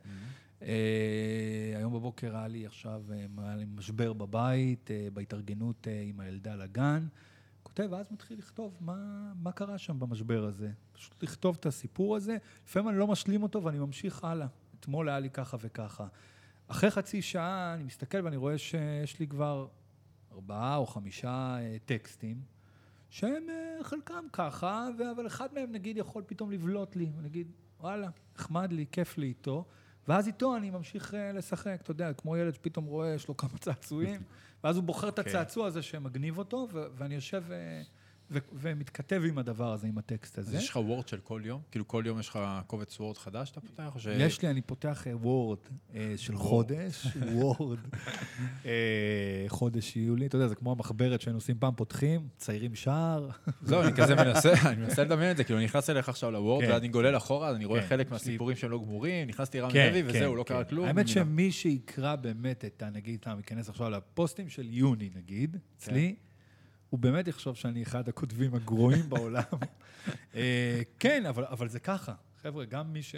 היום 0.62 1.94
בבוקר 1.94 2.38
היה 2.38 2.48
לי 2.48 2.66
עכשיו, 2.66 3.04
אה, 3.12 3.26
היה 3.38 3.56
לי 3.56 3.66
משבר 3.66 4.14
בבית, 4.14 4.92
אה, 4.92 5.08
בהתארגנות 5.14 5.88
אה, 5.88 6.02
עם 6.02 6.20
הילדה 6.20 6.56
לגן. 6.56 7.08
כותב, 7.64 7.88
ואז 7.92 8.12
מתחיל 8.12 8.40
לכתוב 8.40 8.78
מה, 8.80 9.32
מה 9.36 9.52
קרה 9.52 9.78
שם 9.78 10.00
במשבר 10.00 10.46
הזה. 10.46 10.72
פשוט 10.94 11.24
לכתוב 11.24 11.58
את 11.60 11.66
הסיפור 11.66 12.16
הזה. 12.16 12.38
לפעמים 12.66 12.90
אני 12.90 12.98
לא 12.98 13.08
משלים 13.08 13.44
אותו 13.44 13.64
ואני 13.64 13.80
ממשיך 13.80 14.24
הלאה. 14.24 14.48
אתמול 14.80 15.10
היה 15.10 15.20
לי 15.20 15.30
ככה 15.30 15.58
וככה. 15.60 16.08
אחרי 16.68 16.92
חצי 16.92 17.22
שעה 17.22 17.74
אני 17.74 17.84
מסתכל 17.84 18.22
ואני 18.24 18.38
רואה 18.38 18.58
שיש 18.58 19.20
לי 19.20 19.28
כבר 19.28 19.68
ארבעה 20.32 20.76
או 20.76 20.86
חמישה 20.86 21.58
אה, 21.60 21.78
טקסטים, 21.86 22.42
שהם 23.10 23.50
אה, 23.50 23.84
חלקם 23.84 24.26
ככה, 24.34 24.88
אבל 25.16 25.28
אחד 25.28 25.54
מהם 25.54 25.72
נגיד 25.72 25.98
יכול 25.98 26.24
פתאום 26.26 26.52
לבלוט 26.52 26.96
לי, 26.96 27.12
ונגיד, 27.18 27.52
וואלה, 27.80 28.10
נחמד 28.36 28.74
לי, 28.74 28.86
כיף 28.92 29.18
לי 29.18 29.28
איתו. 29.28 29.66
ואז 30.08 30.28
איתו 30.28 30.56
אני 30.56 30.70
ממשיך 30.70 31.14
אה, 31.14 31.32
לשחק, 31.32 31.80
אתה 31.84 31.92
יודע, 31.92 32.14
כמו 32.14 32.38
ילד 32.38 32.54
שפתאום 32.54 32.86
רואה, 32.86 33.14
יש 33.14 33.28
לו 33.28 33.38
כמה 33.38 33.58
צעצועים, 33.60 34.22
ואז 34.64 34.76
הוא 34.76 34.84
בוחר 34.84 35.10
את 35.10 35.20
אוקיי. 35.20 35.32
הצעצוע 35.32 35.68
הזה 35.68 35.82
שמגניב 35.82 36.38
אותו, 36.38 36.68
ו- 36.74 36.86
ואני 36.96 37.16
יושב 37.16 37.44
אה, 37.52 37.82
ו- 38.32 38.38
ומתכתב 38.54 39.22
עם 39.28 39.38
הדבר 39.38 39.74
הזה, 39.74 39.88
עם 39.88 39.98
הטקסט 39.98 40.40
אז 40.40 40.48
הזה. 40.48 40.58
יש 40.58 40.70
לך 40.70 40.76
וורד 40.76 41.08
של 41.08 41.18
כל 41.18 41.42
יום? 41.46 41.62
כאילו 41.72 41.88
כל 41.88 42.04
יום 42.08 42.20
יש 42.20 42.30
לך 42.30 42.40
קובץ 42.68 43.00
וורד 43.00 43.18
חדש 43.18 43.50
שאתה 43.50 43.62
פותח? 43.62 43.94
ש... 43.98 44.08
יש 44.12 44.42
לי, 44.42 44.50
אני 44.50 44.62
פותח 44.62 45.08
וורד 45.14 45.58
של 46.16 46.36
חודש, 46.36 47.08
וורד, 47.34 47.80
חודש 49.48 49.96
יולי, 49.96 50.26
אתה 50.26 50.36
יודע, 50.36 50.48
זה 50.48 50.56
כמו 50.56 50.72
המחברת 50.72 51.22
שהיינו 51.22 51.38
עושים 51.38 51.56
פעם, 51.60 51.74
פותחים, 51.76 52.28
ציירים 52.38 52.76
שער. 52.76 53.30
זהו, 53.62 53.82
אני 53.82 53.94
כזה 53.94 54.16
מנסה, 54.16 54.54
אני 54.70 54.82
מנסה 54.82 55.04
לדמיין 55.04 55.32
את 55.32 55.38
זה, 55.38 55.44
כאילו, 55.44 55.60
אני 55.60 55.66
נכנס 55.66 55.90
אליך 55.90 56.10
עכשיו 56.10 56.32
לוורד, 56.32 56.64
כן. 56.64 56.72
ואז 56.72 56.80
אני 56.80 56.88
גולל 56.88 57.18
אחורה, 57.18 57.48
אז 57.48 57.56
אני 57.56 57.66
רואה 57.66 57.82
כן, 57.82 57.88
חלק 57.88 58.12
מהסיפורים 58.12 58.56
שהם 58.56 58.72
לא 58.72 58.80
גמורים, 58.80 59.28
נכנסתי 59.28 59.60
כן, 59.72 59.94
לוי, 59.94 60.04
כן, 60.04 60.10
וזהו, 60.10 60.36
לא 60.36 60.44
כן. 60.44 60.54
קרה 60.54 60.64
כלום. 60.64 60.86
האמת 60.86 61.06
מילה. 61.06 61.08
שמי 61.08 61.52
שיקרא 61.52 62.16
באמת 62.16 62.66
את. 62.66 62.84
נגיד, 62.94 63.20
אתה 63.20 63.36
מכנס 63.36 63.70
עכשיו 63.70 63.90
לפוסטים 63.90 64.50
של 64.50 64.68
יוני, 64.70 65.10
נגיד, 65.16 65.58
אצלי, 65.78 66.16
הוא 66.90 67.00
באמת 67.00 67.28
יחשוב 67.28 67.56
שאני 67.56 67.84
אחד 67.84 68.10
הכותבים 68.10 68.56
הגרועים 68.56 69.10
בעולם. 69.10 69.42
אה, 70.36 70.82
כן, 71.00 71.26
אבל, 71.26 71.46
אבל 71.46 71.70
זה 71.70 71.80
ככה. 71.80 72.14
חבר'ה, 72.42 72.66
גם 72.66 72.94
מי 72.94 73.04
ש... 73.04 73.16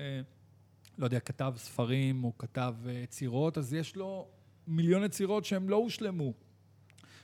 לא 0.97 1.05
יודע, 1.05 1.19
כתב 1.19 1.53
ספרים 1.57 2.23
או 2.23 2.37
כתב 2.37 2.75
אה, 2.87 2.91
יצירות, 2.91 3.57
אז 3.57 3.73
יש 3.73 3.95
לו 3.95 4.27
מיליון 4.67 5.03
יצירות 5.03 5.45
שהן 5.45 5.67
לא 5.67 5.75
הושלמו. 5.75 6.33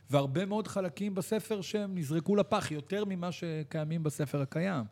והרבה 0.10 0.46
מאוד 0.46 0.68
חלקים 0.68 1.16
בספר 1.16 1.62
שהם 1.62 1.98
נזרקו 1.98 2.36
לפח, 2.36 2.72
יותר 2.72 3.06
ממה 3.06 3.32
שקיימים 3.32 4.04
בספר 4.04 4.42
הקיים. 4.42 4.86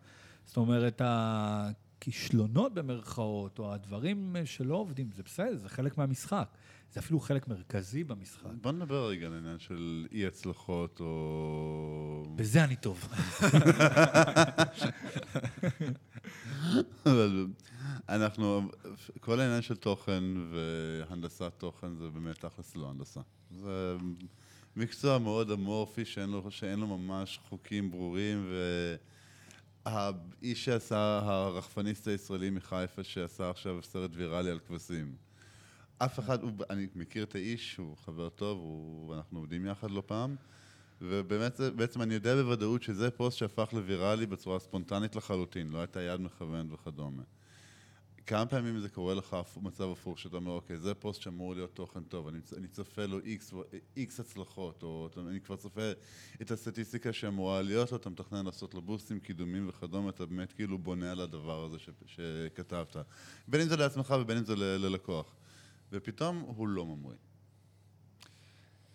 זאת 0.45 0.57
אומרת, 0.57 1.01
הכישלונות 1.05 2.73
במרכאות, 2.73 3.59
או 3.59 3.73
הדברים 3.73 4.35
שלא 4.45 4.75
עובדים, 4.75 5.11
זה 5.11 5.23
בסדר, 5.23 5.57
זה 5.57 5.69
חלק 5.69 5.97
מהמשחק. 5.97 6.49
זה 6.93 6.99
אפילו 6.99 7.19
חלק 7.19 7.47
מרכזי 7.47 8.03
במשחק. 8.03 8.49
בוא 8.61 8.71
נדבר 8.71 9.07
רגע 9.07 9.27
על 9.27 9.33
העניין 9.33 9.59
של 9.59 10.07
אי 10.11 10.27
הצלחות 10.27 10.99
או... 10.99 12.23
בזה 12.35 12.63
אני 12.63 12.75
טוב. 12.75 13.07
אנחנו, 18.09 18.71
כל 19.19 19.39
העניין 19.39 19.61
של 19.61 19.75
תוכן 19.75 20.23
והנדסת 20.51 21.53
תוכן 21.57 21.95
זה 21.95 22.09
באמת 22.09 22.39
תכלס 22.39 22.75
לא 22.75 22.89
הנדסה. 22.89 23.21
זה 23.51 23.95
מקצוע 24.75 25.17
מאוד 25.17 25.51
אמורפי 25.51 26.05
שאין 26.05 26.29
לו, 26.29 26.51
שאין 26.51 26.79
לו 26.79 26.97
ממש 26.97 27.39
חוקים 27.49 27.91
ברורים 27.91 28.51
והאיש 29.85 30.65
שעשה, 30.65 31.19
הרחפניסט 31.23 32.07
הישראלי 32.07 32.49
מחיפה 32.49 33.03
שעשה 33.03 33.49
עכשיו 33.49 33.79
סרט 33.83 34.11
ויראלי 34.13 34.49
על 34.49 34.59
כבשים. 34.59 35.15
אף 36.05 36.19
אחד, 36.19 36.43
הוא, 36.43 36.51
אני 36.69 36.87
מכיר 36.95 37.23
את 37.23 37.35
האיש, 37.35 37.77
הוא 37.77 37.97
חבר 37.97 38.29
טוב, 38.29 38.57
הוא, 38.59 39.15
אנחנו 39.15 39.39
עובדים 39.39 39.65
יחד 39.65 39.91
לא 39.91 40.03
פעם, 40.05 40.35
ובאמת, 41.01 41.59
בעצם 41.75 42.01
אני 42.01 42.13
יודע 42.13 42.35
בוודאות 42.35 42.83
שזה 42.83 43.11
פוסט 43.11 43.37
שהפך 43.37 43.69
לוויראלי 43.73 44.25
בצורה 44.25 44.59
ספונטנית 44.59 45.15
לחלוטין, 45.15 45.69
לא 45.69 45.77
הייתה 45.77 46.01
יד 46.01 46.21
מכוונת 46.21 46.65
וכדומה. 46.71 47.23
כמה 48.25 48.45
פעמים 48.45 48.79
זה 48.79 48.89
קורה 48.89 49.13
לך 49.13 49.37
מצב 49.61 49.89
הפוך, 49.91 50.19
שאתה 50.19 50.35
אומר, 50.35 50.51
אוקיי, 50.51 50.77
זה 50.77 50.93
פוסט 50.93 51.21
שאמור 51.21 51.55
להיות 51.55 51.75
תוכן 51.75 52.03
טוב, 52.03 52.27
אני, 52.27 52.39
אני 52.57 52.67
צופה 52.67 53.05
לו 53.05 53.19
איקס, 53.19 53.53
איקס 53.97 54.19
הצלחות, 54.19 54.83
או 54.83 55.09
אני 55.29 55.41
כבר 55.41 55.55
צופה 55.55 55.91
את 56.41 56.51
הסטטיסטיקה 56.51 57.13
שאמורה 57.13 57.61
להיות 57.61 57.91
לו, 57.91 57.97
אתה 57.97 58.09
מתכנן 58.09 58.45
לעשות 58.45 58.73
לו 58.73 58.81
בוסטים, 58.81 59.19
קידומים 59.19 59.69
וכדומה, 59.69 60.09
אתה 60.09 60.25
באמת 60.25 60.53
כאילו 60.53 60.77
בונה 60.77 61.11
על 61.11 61.21
הדבר 61.21 61.63
הזה 61.63 61.79
ש, 61.79 61.89
שכתבת. 62.05 62.95
בין 63.47 63.61
אם 63.61 63.67
זה 63.67 63.77
לעצמך 63.77 64.15
ובין 64.21 64.37
אם 64.37 64.45
זה 64.45 64.55
ל, 64.55 64.63
ללקוח. 64.63 65.35
ופתאום 65.93 66.39
הוא 66.39 66.67
לא 66.67 66.85
ממריא. 66.85 67.17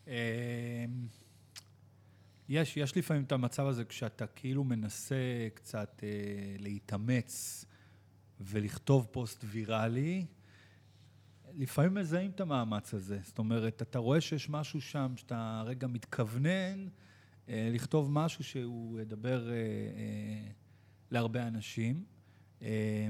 אמ, 0.06 0.12
יש, 2.48 2.76
יש 2.76 2.96
לפעמים 2.96 3.22
את 3.22 3.32
המצב 3.32 3.66
הזה 3.66 3.84
כשאתה 3.84 4.26
כאילו 4.26 4.64
מנסה 4.64 5.48
קצת 5.54 6.00
אה, 6.02 6.08
להתאמץ 6.58 7.64
ולכתוב 8.40 9.08
פוסט 9.10 9.44
ויראלי, 9.46 10.26
לפעמים 11.54 11.94
מזהים 11.94 12.30
את 12.30 12.40
המאמץ 12.40 12.94
הזה. 12.94 13.18
זאת 13.22 13.38
אומרת, 13.38 13.82
אתה 13.82 13.98
רואה 13.98 14.20
שיש 14.20 14.50
משהו 14.50 14.80
שם 14.80 15.12
שאתה 15.16 15.62
רגע 15.66 15.86
מתכוונן 15.86 16.88
אה, 17.48 17.68
לכתוב 17.72 18.10
משהו 18.10 18.44
שהוא 18.44 19.00
ידבר 19.00 19.50
אה, 19.50 19.54
אה, 19.54 20.50
להרבה 21.10 21.48
אנשים. 21.48 22.04
אה, 22.62 23.08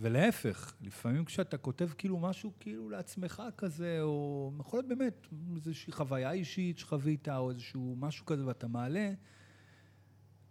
ולהפך, 0.00 0.72
לפעמים 0.80 1.24
כשאתה 1.24 1.56
כותב 1.56 1.88
כאילו 1.98 2.18
משהו 2.18 2.52
כאילו 2.60 2.90
לעצמך 2.90 3.42
כזה, 3.56 3.98
או 4.02 4.52
יכול 4.60 4.78
להיות 4.78 4.88
באמת 4.88 5.26
איזושהי 5.56 5.92
חוויה 5.92 6.32
אישית 6.32 6.78
שחווית, 6.78 7.28
או 7.28 7.50
איזשהו 7.50 7.96
משהו 7.98 8.26
כזה 8.26 8.46
ואתה 8.46 8.68
מעלה, 8.68 9.12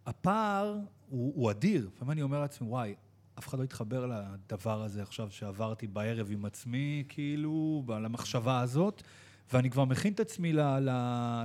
הפער 0.06 0.80
הוא, 1.10 1.34
הוא 1.36 1.52
אדיר. 1.52 1.90
לפעמים 1.94 2.12
אני 2.12 2.22
אומר 2.22 2.40
לעצמי, 2.40 2.68
וואי, 2.68 2.96
אף 3.40 3.48
אחד 3.48 3.60
לא 3.60 3.64
יתחבר 3.64 4.06
לדבר 4.06 4.84
הזה 4.84 5.02
עכשיו 5.02 5.32
שעברתי 5.32 5.88
בערב 5.88 6.28
עם 6.32 6.46
עצמי, 6.46 7.04
כאילו, 7.10 7.84
למחשבה 7.88 8.62
הזאת, 8.62 9.04
ואני 9.54 9.70
כבר 9.70 9.86
מכין 9.86 10.14
את 10.14 10.20
עצמי 10.20 10.54
ל, 10.54 10.62
ל, 10.62 10.90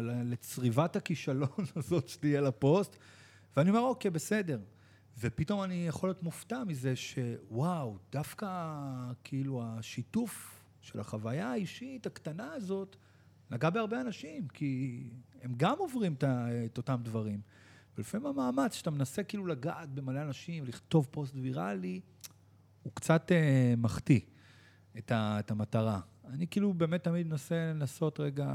ל, 0.00 0.32
לצריבת 0.32 0.96
הכישלון 0.96 1.48
הזאת 1.76 2.08
שתהיה 2.08 2.40
לפוסט, 2.40 2.96
ואני 3.56 3.70
אומר, 3.70 3.80
אוקיי, 3.80 4.10
בסדר. 4.10 4.58
ופתאום 5.20 5.62
אני 5.62 5.86
יכול 5.86 6.08
להיות 6.08 6.22
מופתע 6.22 6.64
מזה 6.64 6.96
שוואו, 6.96 7.98
דווקא 8.12 8.48
כאילו 9.24 9.62
השיתוף 9.64 10.62
של 10.80 11.00
החוויה 11.00 11.50
האישית 11.50 12.06
הקטנה 12.06 12.52
הזאת 12.52 12.96
נגע 13.50 13.70
בהרבה 13.70 14.00
אנשים, 14.00 14.48
כי 14.48 15.02
הם 15.42 15.52
גם 15.56 15.74
עוברים 15.78 16.14
את 16.14 16.24
את 16.66 16.78
אותם 16.78 17.00
דברים. 17.02 17.40
ולפעמים 17.96 18.26
המאמץ 18.26 18.74
שאתה 18.74 18.90
מנסה 18.90 19.22
כאילו 19.22 19.46
לגעת 19.46 19.88
במלא 19.88 20.22
אנשים, 20.22 20.64
לכתוב 20.64 21.08
פוסט 21.10 21.34
ויראלי, 21.36 22.00
הוא 22.82 22.92
קצת 22.94 23.32
אה, 23.32 23.74
מחטיא 23.76 24.20
את, 24.98 25.12
את 25.14 25.50
המטרה. 25.50 26.00
אני 26.24 26.46
כאילו 26.46 26.74
באמת 26.74 27.04
תמיד 27.04 27.26
מנסה 27.26 27.54
לנסות 27.54 28.20
רגע, 28.20 28.46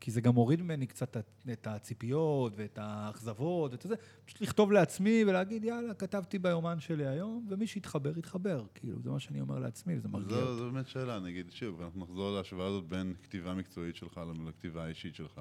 כי 0.00 0.10
זה 0.10 0.20
גם 0.20 0.34
מוריד 0.34 0.62
ממני 0.62 0.86
קצת 0.86 1.16
את- 1.52 1.66
הציפיות 1.66 2.52
ואת 2.56 2.78
האכזבות 2.82 3.70
ואת 3.72 3.82
זה, 3.82 3.94
פשוט 4.24 4.40
לכתוב 4.40 4.72
לעצמי 4.72 5.24
ולהגיד, 5.26 5.64
יאללה, 5.64 5.94
כתבתי 5.94 6.38
ביומן 6.38 6.80
שלי 6.80 7.06
היום, 7.06 7.46
ומי 7.50 7.66
שיתחבר, 7.66 8.18
יתחבר. 8.18 8.64
כאילו, 8.74 9.02
זה 9.02 9.10
מה 9.10 9.20
שאני 9.20 9.40
אומר 9.40 9.58
לעצמי, 9.58 9.96
וזה 9.96 10.08
מרגיע 10.08 10.36
זו, 10.36 10.42
אותי. 10.42 10.56
זו 10.58 10.70
באמת 10.70 10.88
שאלה, 10.88 11.18
נגיד, 11.18 11.50
שוב, 11.50 11.82
אנחנו 11.82 12.00
נחזור 12.00 12.36
להשוואה 12.36 12.66
הזאת 12.66 12.84
בין 12.88 13.14
כתיבה 13.22 13.54
מקצועית 13.54 13.96
שלך 13.96 14.20
לכתיבה 14.48 14.84
האישית 14.84 15.14
שלך. 15.14 15.40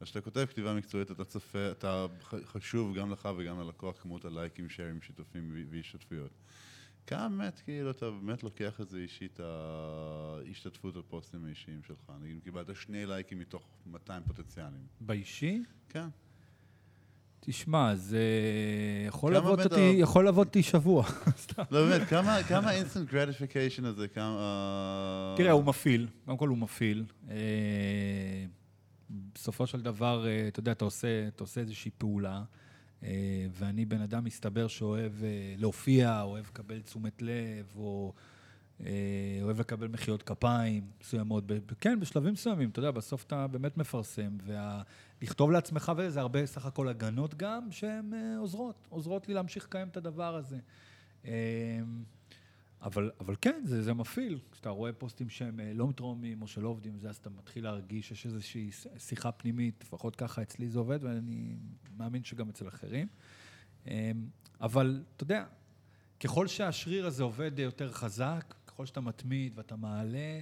אז 0.00 0.04
כשאתה 0.04 0.20
כותב 0.20 0.46
כתיבה 0.48 0.74
מקצועית, 0.74 1.10
אתה 1.10 1.24
צופה, 1.24 1.70
אתה 1.70 2.06
חשוב 2.22 2.94
גם 2.98 3.10
לך 3.12 3.28
וגם 3.38 3.60
ללקוח 3.60 3.96
כמות 4.02 4.24
הלייקים, 4.24 4.68
שיירים, 4.68 5.00
שיתופים 5.02 5.52
והשתתפויות. 5.70 6.30
כמה 7.10 7.28
באמת, 7.28 7.60
כאילו, 7.64 7.90
אתה 7.90 8.06
באמת 8.10 8.42
לוקח 8.42 8.80
את 8.80 8.88
זה 8.88 8.98
אישית, 8.98 9.40
ההשתתפות 9.40 10.96
בפוסטים 10.96 11.44
האישיים 11.44 11.80
שלך. 11.86 12.12
נגיד, 12.22 12.34
אם 12.34 12.40
קיבלת 12.40 12.76
שני 12.76 13.06
לייקים 13.06 13.38
מתוך 13.38 13.62
200 13.86 14.22
פוטנציאליים. 14.26 14.86
באישי? 15.00 15.62
כן. 15.88 16.08
תשמע, 17.40 17.94
זה 17.94 18.22
יכול 19.06 19.40
באמת 19.40 19.64
אותי, 19.64 19.80
ה- 19.80 20.00
יכול 20.00 20.24
לעבוד 20.24 20.46
אותי 20.46 20.62
שבוע. 20.62 21.04
לא, 21.70 21.88
באמת, 21.88 22.08
כמה, 22.08 22.42
כמה 22.48 22.70
instant 22.80 23.12
gratification 23.12 23.86
הזה, 23.86 24.08
כמה... 24.08 25.34
תראה, 25.36 25.50
הוא 25.52 25.64
מפעיל, 25.64 26.06
קודם 26.24 26.38
כל 26.38 26.48
הוא 26.48 26.58
מפעיל. 26.58 27.04
אה, 27.30 27.36
בסופו 29.34 29.66
של 29.66 29.80
דבר, 29.80 30.26
אה, 30.26 30.48
אתה 30.48 30.60
יודע, 30.60 30.72
אתה 30.72 30.84
עושה, 30.84 31.28
אתה 31.28 31.44
עושה 31.44 31.60
איזושהי 31.60 31.90
פעולה, 31.98 32.42
ואני 33.52 33.84
בן 33.84 34.00
אדם, 34.00 34.24
מסתבר, 34.24 34.68
שאוהב 34.68 35.24
אה, 35.24 35.54
להופיע, 35.58 36.22
אוהב 36.22 36.46
לקבל 36.46 36.80
תשומת 36.80 37.22
לב, 37.22 37.74
או 37.76 38.12
אה, 38.80 39.38
אוהב 39.42 39.60
לקבל 39.60 39.88
מחיאות 39.88 40.22
כפיים 40.22 40.90
מסוימות. 41.00 41.44
כן, 41.80 42.00
בשלבים 42.00 42.32
מסוימים, 42.32 42.70
אתה 42.70 42.78
יודע, 42.78 42.90
בסוף 42.90 43.24
אתה 43.24 43.46
באמת 43.46 43.76
מפרסם, 43.76 44.36
ולכתוב 45.20 45.50
לעצמך, 45.50 45.92
וזה 45.96 46.20
הרבה 46.20 46.46
סך 46.46 46.66
הכל 46.66 46.88
הגנות 46.88 47.34
גם, 47.34 47.72
שהן 47.72 48.14
אה, 48.14 48.38
עוזרות, 48.38 48.86
עוזרות 48.88 49.28
לי 49.28 49.34
להמשיך 49.34 49.64
לקיים 49.64 49.88
את 49.88 49.96
הדבר 49.96 50.36
הזה. 50.36 50.58
אבל, 52.82 53.10
אבל 53.20 53.34
כן, 53.40 53.62
זה, 53.64 53.82
זה 53.82 53.94
מפעיל. 53.94 54.38
כשאתה 54.52 54.68
רואה 54.68 54.92
פוסטים 54.92 55.28
שהם 55.28 55.60
אה, 55.60 55.72
לא 55.74 55.88
מתרוממים 55.88 56.42
או 56.42 56.46
שלא 56.46 56.68
עובדים, 56.68 56.98
זה 56.98 57.08
אז 57.08 57.16
אתה 57.16 57.30
מתחיל 57.30 57.64
להרגיש 57.64 58.08
שיש 58.08 58.26
איזושהי 58.26 58.70
שיחה 58.98 59.32
פנימית, 59.32 59.84
לפחות 59.84 60.16
ככה 60.16 60.42
אצלי 60.42 60.68
זה 60.68 60.78
עובד, 60.78 60.98
ואני 61.02 61.56
מאמין 61.96 62.24
שגם 62.24 62.48
אצל 62.48 62.68
אחרים. 62.68 63.06
אה, 63.86 64.10
אבל 64.60 65.04
אתה 65.16 65.22
יודע, 65.22 65.44
ככל 66.20 66.46
שהשריר 66.46 67.06
הזה 67.06 67.22
עובד 67.22 67.58
יותר 67.58 67.92
חזק, 67.92 68.54
ככל 68.66 68.86
שאתה 68.86 69.00
מתמיד 69.00 69.52
ואתה 69.58 69.76
מעלה, 69.76 70.40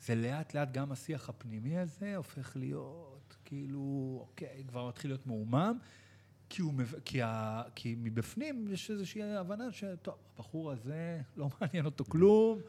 זה 0.00 0.14
לאט 0.14 0.54
לאט 0.54 0.72
גם 0.72 0.92
השיח 0.92 1.28
הפנימי 1.28 1.78
הזה 1.78 2.16
הופך 2.16 2.56
להיות 2.56 3.36
כאילו, 3.44 4.18
אוקיי, 4.20 4.64
כבר 4.68 4.88
מתחיל 4.88 5.10
להיות 5.10 5.26
מעומם. 5.26 5.78
כי, 6.54 6.62
הוא, 6.62 6.72
כי, 7.04 7.22
ה, 7.22 7.62
כי 7.74 7.94
מבפנים 7.98 8.68
יש 8.68 8.90
איזושהי 8.90 9.22
הבנה 9.22 9.72
שטוב, 9.72 10.14
הבחור 10.34 10.72
הזה 10.72 11.20
לא 11.36 11.48
מעניין 11.60 11.84
אותו 11.84 12.04
כלום, 12.04 12.60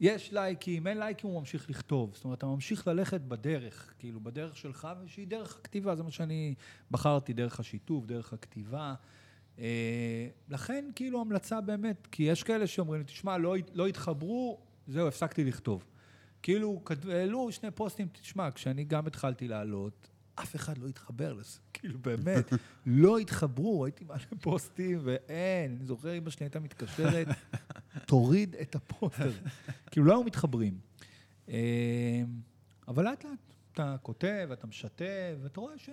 יש 0.00 0.32
לייקים, 0.32 0.86
אין 0.86 0.98
לייקים, 0.98 1.30
הוא 1.30 1.40
ממשיך 1.40 1.70
לכתוב. 1.70 2.14
זאת 2.14 2.24
אומרת, 2.24 2.38
אתה 2.38 2.46
ממשיך 2.46 2.86
ללכת 2.86 3.20
בדרך, 3.20 3.94
כאילו, 3.98 4.20
בדרך 4.20 4.56
שלך, 4.56 4.88
ושהיא 5.04 5.26
דרך 5.26 5.56
הכתיבה, 5.56 5.96
זה 5.96 6.02
מה 6.02 6.10
שאני 6.10 6.54
בחרתי, 6.90 7.32
דרך 7.32 7.60
השיתוף, 7.60 8.06
דרך 8.06 8.32
הכתיבה. 8.32 8.94
אה, 9.58 10.28
לכן, 10.48 10.84
כאילו, 10.94 11.20
המלצה 11.20 11.60
באמת, 11.60 12.08
כי 12.12 12.22
יש 12.22 12.42
כאלה 12.42 12.66
שאומרים 12.66 13.00
לי, 13.00 13.06
תשמע, 13.06 13.38
לא, 13.38 13.54
לא 13.74 13.86
התחברו, 13.86 14.60
זהו, 14.86 15.08
הפסקתי 15.08 15.44
לכתוב. 15.44 15.84
כאילו, 16.42 16.82
העלו 17.10 17.52
שני 17.52 17.70
פוסטים, 17.70 18.08
תשמע, 18.12 18.50
כשאני 18.50 18.84
גם 18.84 19.06
התחלתי 19.06 19.48
לעלות, 19.48 20.10
אף 20.34 20.56
אחד 20.56 20.78
לא 20.78 20.88
התחבר 20.88 21.32
לזה. 21.32 21.58
כאילו, 21.74 21.98
באמת, 21.98 22.52
לא 22.86 23.18
התחברו, 23.18 23.84
הייתי 23.84 24.04
מעלה 24.04 24.24
פוסטים, 24.40 25.00
ואין, 25.02 25.76
אני 25.76 25.86
זוכר, 25.86 26.18
אמא 26.18 26.30
שלי 26.30 26.44
הייתה 26.44 26.60
מתקשרת, 26.60 27.26
תוריד 28.06 28.56
את 28.56 28.74
הפוסט 28.74 29.20
הזה. 29.20 29.40
כאילו, 29.90 30.06
לא 30.06 30.12
היו 30.12 30.24
מתחברים. 30.24 30.78
אה, 31.48 32.22
אבל 32.88 33.04
לאט 33.04 33.24
לאט, 33.24 33.38
אתה 33.72 33.96
כותב, 34.02 34.48
אתה 34.52 34.66
משתף, 34.66 35.34
ואתה 35.42 35.60
רואה 35.60 35.78
ש... 35.78 35.90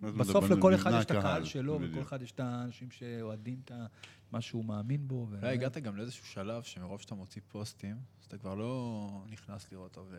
בסוף 0.00 0.44
לכל 0.50 0.74
אחד 0.74 0.90
יש 0.98 1.04
את 1.04 1.10
הקהל 1.10 1.22
קהל, 1.22 1.44
שלו. 1.44 1.78
ולכל 1.80 2.02
אחד 2.02 2.22
יש 2.22 2.30
את 2.32 2.40
האנשים 2.40 2.90
שאוהדים 2.90 3.60
את 3.64 3.72
מה 4.32 4.40
שהוא 4.40 4.64
מאמין 4.64 5.08
בו. 5.08 5.26
אולי 5.42 5.52
הגעת 5.52 5.76
גם 5.76 5.96
לאיזשהו 5.96 6.26
שלב 6.26 6.62
שמרוב 6.62 7.00
שאתה 7.00 7.14
מוציא 7.14 7.42
פוסטים, 7.48 7.96
אז 8.20 8.24
אתה 8.26 8.38
כבר 8.38 8.54
לא 8.54 9.08
נכנס 9.30 9.72
לראות 9.72 9.92
טוב. 9.92 10.12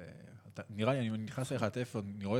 ואתה- 0.45 0.61
נראה 0.69 0.93
לי, 0.93 0.99
אני 1.09 1.17
נכנס 1.17 1.51
לך 1.51 1.61
לטלפון, 1.61 2.13
אני 2.15 2.25
רואה 2.25 2.39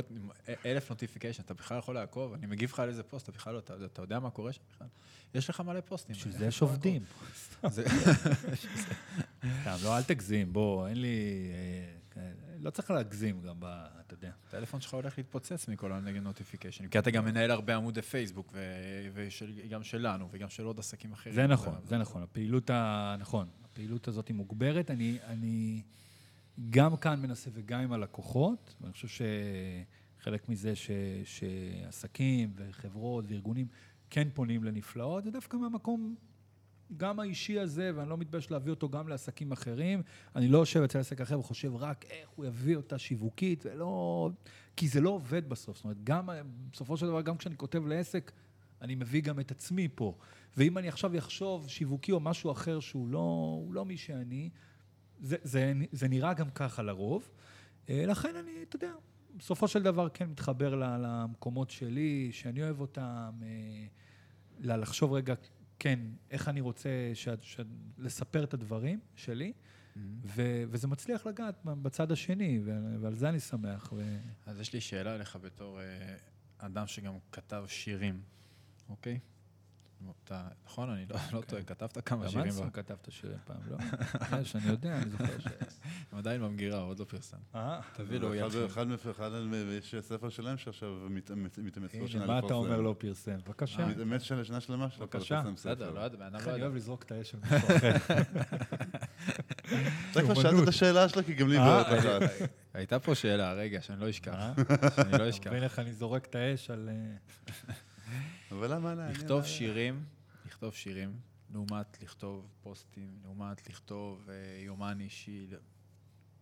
אלף 0.66 0.90
notification, 0.90 1.42
אתה 1.42 1.54
בכלל 1.54 1.78
יכול 1.78 1.94
לעקוב, 1.94 2.32
אני 2.32 2.46
מגיב 2.46 2.70
לך 2.72 2.80
על 2.80 2.88
איזה 2.88 3.02
פוסט, 3.02 3.28
אתה 3.28 3.32
בכלל 3.38 3.54
לא, 3.54 3.58
אתה 3.84 4.02
יודע 4.02 4.18
מה 4.20 4.30
קורה 4.30 4.52
שם 4.52 4.62
בכלל? 4.74 4.86
יש 5.34 5.50
לך 5.50 5.60
מלא 5.60 5.80
פוסטים. 5.80 6.14
בשביל 6.16 6.32
זה 6.34 6.46
יש 6.46 6.62
עובדים. 6.62 7.02
סתם, 9.62 9.76
לא, 9.84 9.96
אל 9.96 10.02
תגזים, 10.02 10.52
בוא, 10.52 10.88
אין 10.88 11.00
לי... 11.00 11.16
לא 12.62 12.70
צריך 12.70 12.90
להגזים 12.90 13.42
גם, 13.42 13.56
ב- 13.58 13.86
אתה 14.06 14.14
יודע. 14.14 14.30
הטלפון 14.48 14.80
שלך 14.80 14.94
הולך 14.94 15.18
להתפוצץ 15.18 15.68
מכל 15.68 15.92
הנגד 15.92 16.22
notification, 16.22 16.88
כי 16.88 16.98
אתה 16.98 17.10
גם 17.10 17.24
מנהל 17.24 17.50
הרבה 17.50 17.76
עמודי 17.76 18.02
פייסבוק, 18.02 18.54
וגם 19.14 19.82
שלנו, 19.82 20.28
וגם 20.30 20.48
של 20.48 20.64
עוד 20.64 20.78
עסקים 20.78 21.12
אחרים. 21.12 21.34
זה 21.34 21.46
נכון, 21.46 21.74
זה 21.84 21.98
נכון. 21.98 22.22
הפעילות 22.22 22.70
ה... 22.70 23.16
נכון, 23.18 23.48
הפעילות 23.64 24.08
הזאת 24.08 24.28
היא 24.28 24.36
מוגברת. 24.36 24.90
אני, 24.90 25.18
אני 25.26 25.82
גם 26.70 26.96
כאן 26.96 27.20
מנסה 27.20 27.50
וגם 27.52 27.80
עם 27.80 27.92
הלקוחות, 27.92 28.74
ואני 28.80 28.92
חושב 28.92 29.26
שחלק 30.18 30.48
מזה 30.48 30.76
ש, 30.76 30.90
שעסקים 31.24 32.52
וחברות 32.56 33.24
וארגונים 33.28 33.66
כן 34.10 34.28
פונים 34.34 34.64
לנפלאות, 34.64 35.24
זה 35.24 35.30
דווקא 35.30 35.56
מהמקום 35.56 36.14
גם 36.96 37.20
האישי 37.20 37.58
הזה, 37.58 37.90
ואני 37.94 38.10
לא 38.10 38.16
מתבייש 38.16 38.50
להביא 38.50 38.70
אותו 38.70 38.88
גם 38.88 39.08
לעסקים 39.08 39.52
אחרים. 39.52 40.02
אני 40.36 40.48
לא 40.48 40.58
יושב 40.58 40.82
אצל 40.82 40.98
עסק 40.98 41.20
אחר 41.20 41.38
וחושב 41.38 41.76
רק 41.76 42.04
איך 42.10 42.28
הוא 42.28 42.46
יביא 42.46 42.76
אותה 42.76 42.98
שיווקית, 42.98 43.66
ולא... 43.66 44.30
כי 44.76 44.88
זה 44.88 45.00
לא 45.00 45.10
עובד 45.10 45.48
בסוף. 45.48 45.76
זאת 45.76 45.84
אומרת, 45.84 46.04
גם, 46.04 46.28
בסופו 46.72 46.96
של 46.96 47.06
דבר, 47.06 47.20
גם 47.20 47.36
כשאני 47.36 47.56
כותב 47.56 47.86
לעסק, 47.86 48.32
אני 48.82 48.94
מביא 48.94 49.22
גם 49.22 49.40
את 49.40 49.50
עצמי 49.50 49.88
פה. 49.94 50.14
ואם 50.56 50.78
אני 50.78 50.88
עכשיו 50.88 51.18
אחשוב 51.18 51.68
שיווקי 51.68 52.12
או 52.12 52.20
משהו 52.20 52.52
אחר 52.52 52.80
שהוא 52.80 53.08
לא, 53.08 53.58
לא 53.70 53.84
מי 53.84 53.96
שאני, 53.96 54.50
זה, 55.20 55.36
זה, 55.42 55.72
זה 55.92 56.08
נראה 56.08 56.34
גם 56.34 56.50
ככה 56.50 56.82
לרוב. 56.82 57.28
אה, 57.88 58.06
לכן 58.06 58.36
אני, 58.36 58.50
אתה 58.62 58.76
יודע, 58.76 58.92
בסופו 59.36 59.68
של 59.68 59.82
דבר 59.82 60.08
כן 60.08 60.30
מתחבר 60.30 60.74
למקומות 60.74 61.70
שלי, 61.70 62.28
שאני 62.32 62.62
אוהב 62.62 62.80
אותם, 62.80 63.30
אה, 63.42 63.86
לחשוב 64.60 65.12
רגע, 65.12 65.34
כן, 65.82 65.98
איך 66.30 66.48
אני 66.48 66.60
רוצה 66.60 66.88
ש, 67.14 67.28
ש, 67.40 67.60
לספר 67.98 68.44
את 68.44 68.54
הדברים 68.54 69.00
שלי, 69.16 69.52
ו, 70.24 70.64
וזה 70.68 70.88
מצליח 70.88 71.26
לגעת 71.26 71.54
בצד 71.64 72.12
השני, 72.12 72.60
ו- 72.64 72.96
ועל 73.00 73.14
זה 73.14 73.28
אני 73.28 73.40
שמח. 73.40 73.92
ו... 73.96 74.18
אז 74.46 74.60
יש 74.60 74.72
לי 74.72 74.80
שאלה 74.80 75.14
אליך 75.14 75.36
בתור 75.36 75.80
אה, 75.80 76.16
אדם 76.58 76.86
שגם 76.86 77.14
כתב 77.32 77.64
שירים, 77.68 78.22
אוקיי? 78.88 79.18
אתה, 80.24 80.42
נכון? 80.66 80.90
אני 80.90 81.06
לא, 81.10 81.16
לא 81.32 81.40
טועה, 81.40 81.62
כתבת 81.62 81.98
כמה 82.08 82.24
גם 82.24 82.30
שירים. 82.30 82.44
אנסון 82.46 82.68
ב- 82.68 82.72
כתבת 82.72 83.06
שירים 83.10 83.38
פעם, 83.44 83.56
לא? 83.70 83.76
יש, 84.40 84.56
אני 84.56 84.66
יודע, 84.66 84.96
אני 85.02 85.10
זוכר 85.10 85.38
ש... 85.38 85.46
הם 86.12 86.18
עדיין 86.18 86.40
במגירה, 86.42 86.80
עוד 86.80 86.98
לא 86.98 87.04
פרסם. 87.04 87.36
אה? 87.54 87.80
תביא 87.92 88.18
לו, 88.18 88.34
יתחיל. 88.34 88.66
אחד 88.66 88.86
מפ- 88.86 89.10
אחד, 89.10 89.30
יש 89.78 89.94
ספר 90.00 90.28
שלם 90.28 90.56
שעכשיו 90.56 90.88
מתאמץ 91.08 91.56
כל 92.00 92.06
שנה 92.08 92.22
הנה, 92.24 92.32
מה 92.32 92.38
אתה 92.38 92.46
לפרסם. 92.46 92.54
אומר 92.54 92.80
לא 92.80 92.94
פרסם? 92.98 93.36
בבקשה. 93.46 93.86
מתאמץ 93.86 94.22
של 94.22 94.44
שנה 94.44 94.60
שלמה 94.60 94.90
שלו 94.90 95.10
כבר 95.10 95.18
בבקשה. 95.18 95.34
לפרסם 95.40 95.54
בסדר, 95.54 95.84
ספר. 95.84 95.94
לא 95.94 96.00
יודע, 96.00 96.16
בן 96.18 96.32
לא 96.32 96.38
אני. 96.54 96.62
אוהב 96.62 96.74
לזרוק 96.74 97.02
את 97.02 97.12
האש 97.12 97.34
על 97.34 97.40
מישהו 97.52 97.76
אחר. 97.76 97.92
אתה 100.10 100.22
כבר 100.22 100.34
שאלת 100.34 100.62
את 100.62 100.68
השאלה 100.68 101.08
שלך, 101.08 101.26
כי 101.26 101.34
גם 101.34 101.48
לי 101.48 101.58
אה, 101.58 101.82
בערך 101.84 102.04
אחת. 102.06 102.48
הייתה 102.74 102.98
פה 102.98 103.14
שאלה, 103.14 103.52
רגע, 103.52 103.80
שאני 103.82 104.00
לא 104.00 104.10
אשכח. 104.10 104.34
אה? 104.34 104.52
שאני 104.96 105.10
לא 105.12 105.16
אתה 105.16 105.28
אשכח. 105.28 105.46
מבין 105.50 105.62
איך 105.62 105.78
אני 105.78 105.92
זורק 105.92 106.26
את 106.26 106.34
האש 106.34 106.70
על... 106.70 106.88
אה, 108.12 108.56
אבל 108.56 108.74
למה 108.74 108.94
לעניין? 108.94 109.16
לכתוב 109.16 109.44
שירים, 109.44 110.04
לכתוב 110.46 110.74
שירים, 110.74 111.20
לעומת 111.52 112.02
לכתוב 112.02 112.46
פוסטים, 112.62 113.18
לעומת 113.24 113.68
לכתוב 113.68 114.28
אה, 114.30 114.34
יומן 114.64 115.00
אישי. 115.00 115.46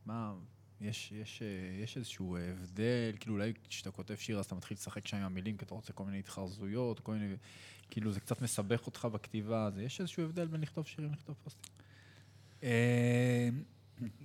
מה, 0.07 0.35
יש, 0.81 1.13
יש, 1.13 1.43
אה, 1.43 1.83
יש 1.83 1.97
איזשהו 1.97 2.37
אה, 2.37 2.51
הבדל, 2.51 3.17
כאילו 3.21 3.35
אולי 3.35 3.53
כשאתה 3.69 3.91
כותב 3.91 4.15
שיר 4.15 4.39
אז 4.39 4.47
אתה 4.47 4.55
מתחיל 4.55 4.77
לשחק 4.77 5.07
שם 5.07 5.17
עם 5.17 5.23
המילים, 5.23 5.57
כי 5.57 5.65
אתה 5.65 5.75
רוצה 5.75 5.93
כל 5.93 6.05
מיני 6.05 6.19
התחרזויות, 6.19 7.01
כל 7.01 7.13
מיני, 7.13 7.35
כאילו 7.91 8.13
זה 8.13 8.21
קצת 8.21 8.43
מסבך 8.43 8.87
אותך 8.87 9.09
בכתיבה, 9.13 9.67
אז 9.67 9.79
יש 9.79 10.01
איזשהו 10.01 10.25
הבדל 10.25 10.47
בין 10.47 10.61
לכתוב 10.61 10.87
שירים 10.87 11.13
לכתוב 11.13 11.37
פוסטים. 11.45 11.73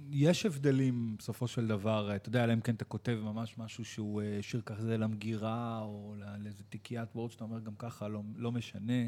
יש 0.10 0.46
הבדלים 0.46 1.16
בסופו 1.20 1.48
של 1.48 1.68
דבר, 1.68 2.16
אתה 2.16 2.30
יודע, 2.30 2.44
אלא 2.44 2.54
אם 2.54 2.62
כן 2.62 2.76
אתה 2.76 2.86
כותב 2.86 3.20
ממש 3.24 3.58
משהו 3.58 3.86
שהוא 3.86 4.22
אה, 4.22 4.38
שיר 4.42 4.62
כזה 4.62 4.98
למגירה, 4.98 5.80
או 5.82 6.16
לא- 6.18 6.26
לאיזה 6.38 6.64
תיקיית 6.64 7.10
וורד 7.16 7.32
שאתה 7.32 7.44
אומר 7.44 7.60
גם 7.60 7.76
ככה, 7.76 8.08
לא, 8.08 8.22
לא 8.36 8.52
משנה. 8.52 9.04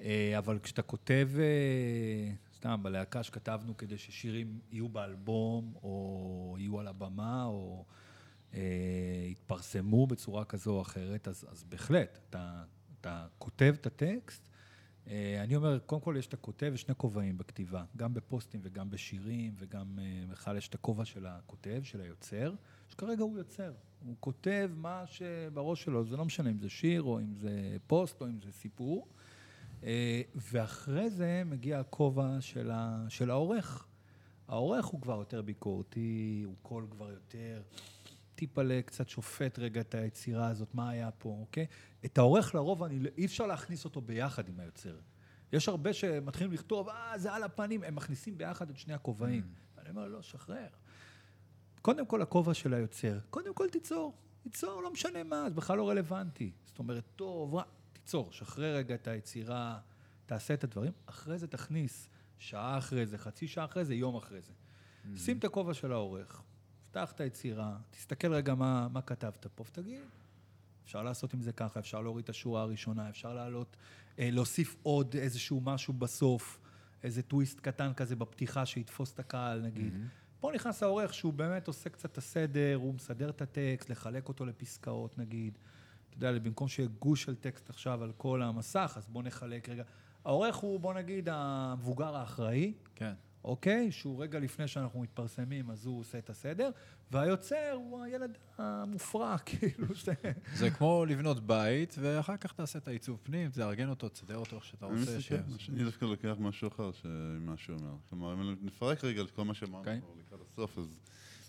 אה, 0.00 0.38
אבל 0.38 0.58
כשאתה 0.58 0.82
כותב, 0.82 1.28
אה, 1.38 2.32
סתם, 2.54 2.80
בלהקה 2.82 3.22
שכתבנו 3.22 3.76
כדי 3.76 3.98
ששירים 3.98 4.58
יהיו 4.70 4.88
באלבום, 4.88 5.74
או 5.82 6.56
יהיו 6.58 6.80
על 6.80 6.88
הבמה, 6.88 7.44
או 7.44 7.84
אה, 8.54 9.26
יתפרסמו 9.30 10.06
בצורה 10.06 10.44
כזו 10.44 10.70
או 10.70 10.82
אחרת, 10.82 11.28
אז, 11.28 11.46
אז 11.50 11.64
בהחלט, 11.64 12.18
אתה, 12.30 12.64
אתה 13.00 13.26
כותב 13.38 13.74
את 13.80 13.86
הטקסט. 13.86 14.42
אה, 15.10 15.42
אני 15.42 15.56
אומר, 15.56 15.78
קודם 15.78 16.00
כל 16.00 16.14
יש 16.18 16.26
את 16.26 16.34
הכותב, 16.34 16.70
יש 16.74 16.80
שני 16.80 16.94
כובעים 16.94 17.38
בכתיבה, 17.38 17.84
גם 17.96 18.14
בפוסטים 18.14 18.60
וגם 18.64 18.90
בשירים, 18.90 19.54
וגם 19.58 19.98
אה, 19.98 20.24
בכלל 20.30 20.56
יש 20.56 20.68
את 20.68 20.74
הכובע 20.74 21.04
של 21.04 21.26
הכותב, 21.26 21.80
של 21.82 22.00
היוצר, 22.00 22.54
שכרגע 22.88 23.22
הוא 23.22 23.38
יוצר. 23.38 23.72
הוא 24.06 24.16
כותב 24.20 24.70
מה 24.76 25.04
שבראש 25.06 25.82
שלו, 25.82 26.04
זה 26.04 26.16
לא 26.16 26.24
משנה 26.24 26.50
אם 26.50 26.58
זה 26.58 26.68
שיר, 26.68 27.02
או 27.02 27.20
אם 27.20 27.34
זה 27.34 27.76
פוסט, 27.86 28.20
או 28.20 28.26
אם 28.26 28.40
זה 28.44 28.52
סיפור. 28.52 29.08
אה, 29.84 30.22
ואחרי 30.34 31.10
זה 31.10 31.42
מגיע 31.46 31.80
הכובע 31.80 32.40
של, 32.40 32.70
של 33.08 33.30
העורך. 33.30 33.86
העורך 34.48 34.86
הוא 34.86 35.00
כבר 35.00 35.18
יותר 35.18 35.42
ביקורתי, 35.42 36.42
הוא 36.46 36.54
קול 36.62 36.86
כבר 36.90 37.10
יותר, 37.10 37.62
טיפלה 38.36 38.80
קצת 38.86 39.08
שופט 39.08 39.58
רגע 39.58 39.80
את 39.80 39.94
היצירה 39.94 40.48
הזאת, 40.48 40.74
מה 40.74 40.90
היה 40.90 41.10
פה, 41.10 41.28
אוקיי? 41.40 41.66
את 42.04 42.18
העורך 42.18 42.54
לרוב 42.54 42.82
אני, 42.82 42.98
לא- 43.00 43.10
אי 43.18 43.24
אפשר 43.26 43.46
להכניס 43.46 43.84
אותו 43.84 44.00
ביחד 44.00 44.48
עם 44.48 44.60
היוצר. 44.60 44.98
יש 45.52 45.68
הרבה 45.68 45.92
שמתחילים 45.92 46.52
לכתוב, 46.52 46.88
אה, 46.88 47.18
זה 47.18 47.32
על 47.32 47.42
הפנים, 47.42 47.82
הם 47.82 47.94
מכניסים 47.94 48.38
ביחד 48.38 48.70
את 48.70 48.78
שני 48.78 48.94
הכובעים. 48.94 49.42
אני 49.78 49.90
אומר, 49.90 50.08
לא, 50.08 50.22
שחרר. 50.22 50.66
קודם 51.82 52.06
כל 52.06 52.22
הכובע 52.22 52.54
של 52.54 52.74
היוצר, 52.74 53.18
קודם 53.30 53.54
כל 53.54 53.68
תיצור, 53.68 54.14
תיצור, 54.42 54.82
לא 54.82 54.92
משנה 54.92 55.22
מה, 55.24 55.48
זה 55.48 55.54
בכלל 55.54 55.76
לא 55.76 55.88
רלוונטי. 55.88 56.52
זאת 56.64 56.78
אומרת, 56.78 57.04
טוב, 57.16 57.54
רע, 57.54 57.62
תיצור, 57.92 58.32
שחרר 58.32 58.76
רגע 58.76 58.94
את 58.94 59.08
היצירה, 59.08 59.78
תעשה 60.26 60.54
את 60.54 60.64
הדברים, 60.64 60.92
אחרי 61.06 61.38
זה 61.38 61.46
תכניס 61.46 62.08
שעה 62.38 62.78
אחרי 62.78 63.06
זה, 63.06 63.18
חצי 63.18 63.48
שעה 63.48 63.64
אחרי 63.64 63.84
זה, 63.84 63.94
יום 63.94 64.16
אחרי 64.16 64.40
זה. 64.40 64.52
שים 65.16 65.38
את 65.38 65.44
הכובע 65.44 65.74
של 65.74 65.92
העורך, 65.92 66.42
פתח 66.96 67.12
את 67.12 67.20
היצירה, 67.20 67.76
תסתכל 67.90 68.32
רגע 68.32 68.54
מה, 68.54 68.88
מה 68.92 69.02
כתבת 69.02 69.46
פה, 69.54 69.64
ותגיד, 69.68 70.00
אפשר 70.84 71.02
לעשות 71.02 71.34
עם 71.34 71.40
זה 71.40 71.52
ככה, 71.52 71.80
אפשר 71.80 72.00
להוריד 72.00 72.22
את 72.22 72.28
השורה 72.28 72.62
הראשונה, 72.62 73.08
אפשר 73.08 73.34
לעלות, 73.34 73.76
אה, 74.18 74.30
להוסיף 74.30 74.76
עוד 74.82 75.16
איזשהו 75.16 75.60
משהו 75.60 75.94
בסוף, 75.94 76.58
איזה 77.02 77.22
טוויסט 77.22 77.60
קטן 77.60 77.92
כזה 77.94 78.16
בפתיחה 78.16 78.66
שיתפוס 78.66 79.12
את 79.12 79.18
הקהל, 79.18 79.60
נגיד. 79.60 79.92
פה 80.40 80.50
נכנס 80.54 80.82
העורך 80.82 81.14
שהוא 81.14 81.32
באמת 81.32 81.66
עושה 81.68 81.90
קצת 81.90 82.12
את 82.12 82.18
הסדר, 82.18 82.74
הוא 82.74 82.94
מסדר 82.94 83.30
את 83.30 83.42
הטקסט, 83.42 83.90
לחלק 83.90 84.28
אותו 84.28 84.46
לפסקאות 84.46 85.18
נגיד. 85.18 85.58
אתה 86.08 86.16
יודע, 86.16 86.38
במקום 86.38 86.68
שיהיה 86.68 86.88
גוש 86.98 87.22
של 87.22 87.34
טקסט 87.34 87.70
עכשיו 87.70 88.04
על 88.04 88.12
כל 88.16 88.42
המסך, 88.42 88.94
אז 88.96 89.08
בוא 89.08 89.22
נחלק 89.22 89.68
רגע. 89.68 89.84
העורך 90.24 90.56
הוא, 90.56 90.80
בוא 90.80 90.94
נגיד, 90.94 91.28
המבוגר 91.32 92.16
האחראי, 92.16 92.72
כן. 92.94 93.12
אוקיי? 93.46 93.92
שהוא 93.92 94.22
רגע 94.22 94.38
לפני 94.38 94.68
שאנחנו 94.68 95.00
מתפרסמים, 95.00 95.70
אז 95.70 95.86
הוא 95.86 96.00
עושה 96.00 96.18
את 96.18 96.30
הסדר, 96.30 96.70
והיוצר 97.10 97.72
הוא 97.74 98.02
הילד 98.04 98.38
המופרע, 98.58 99.36
כאילו, 99.46 99.94
ש... 99.94 100.08
זה 100.54 100.70
כמו 100.70 101.04
לבנות 101.08 101.46
בית, 101.46 101.96
ואחר 101.98 102.36
כך 102.36 102.52
תעשה 102.52 102.78
את 102.78 102.88
העיצוב 102.88 103.18
פנים, 103.22 103.50
תארגן 103.50 103.88
אותו, 103.88 104.08
תסדר 104.08 104.36
אותו 104.36 104.56
איך 104.56 104.64
שאתה 104.64 104.86
אני 104.86 105.00
רוצה. 105.00 105.32
אני 105.68 105.84
דווקא 105.84 106.04
לוקח 106.04 106.34
משהו 106.38 106.68
אחר 106.68 106.90
ממה 107.04 107.56
שהוא 107.56 107.76
אומר. 107.78 107.94
כלומר, 108.10 108.32
אם 108.32 108.56
נפרק 108.62 109.04
רגע 109.04 109.22
את 109.22 109.30
כל 109.30 109.44
מה 109.44 109.54
שאמרנו 109.54 109.78
אוקיי. 109.78 110.00
פה 110.00 110.14
לקראת 110.18 110.40
הסוף, 110.52 110.78
אז 110.78 110.96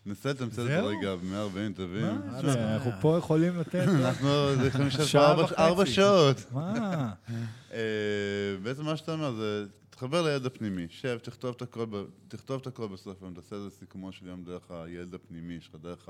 ננסה 0.05 0.29
לתמצת 0.29 0.60
את? 0.60 0.83
רגע 0.83 1.15
ב-140 1.15 1.75
תווים. 1.75 2.21
מה? 2.25 2.41
זה? 2.41 2.73
אנחנו 2.75 2.91
פה 3.01 3.17
יכולים 3.17 3.60
לתת... 3.60 3.88
אנחנו 4.05 4.29
יכולים 4.67 4.88
לשבת. 4.88 5.51
ארבע 5.51 5.86
שעות. 5.86 6.51
מה? 6.51 7.13
אה, 7.73 7.77
בעצם 8.63 8.86
מה 8.86 8.97
שאתה 8.97 9.13
אומר 9.13 9.31
זה, 9.31 9.65
תתחבר 9.97 10.21
לילד 10.21 10.45
הפנימי, 10.45 10.88
שב, 10.89 11.17
תכתוב 11.17 11.55
את 11.55 11.62
הכל, 11.62 11.86
תכתוב 12.27 12.62
את 12.62 12.67
הכל 12.67 12.88
בסוף 12.88 13.23
היום, 13.23 13.33
תעשה 13.33 13.55
את 13.55 13.62
זה 13.62 13.69
סיכומו 13.69 14.12
של 14.12 14.27
יום 14.27 14.43
דרך 14.43 14.71
הילד 14.71 15.13
הפנימי 15.13 15.62
שלך, 15.62 15.75
דרך 15.75 16.10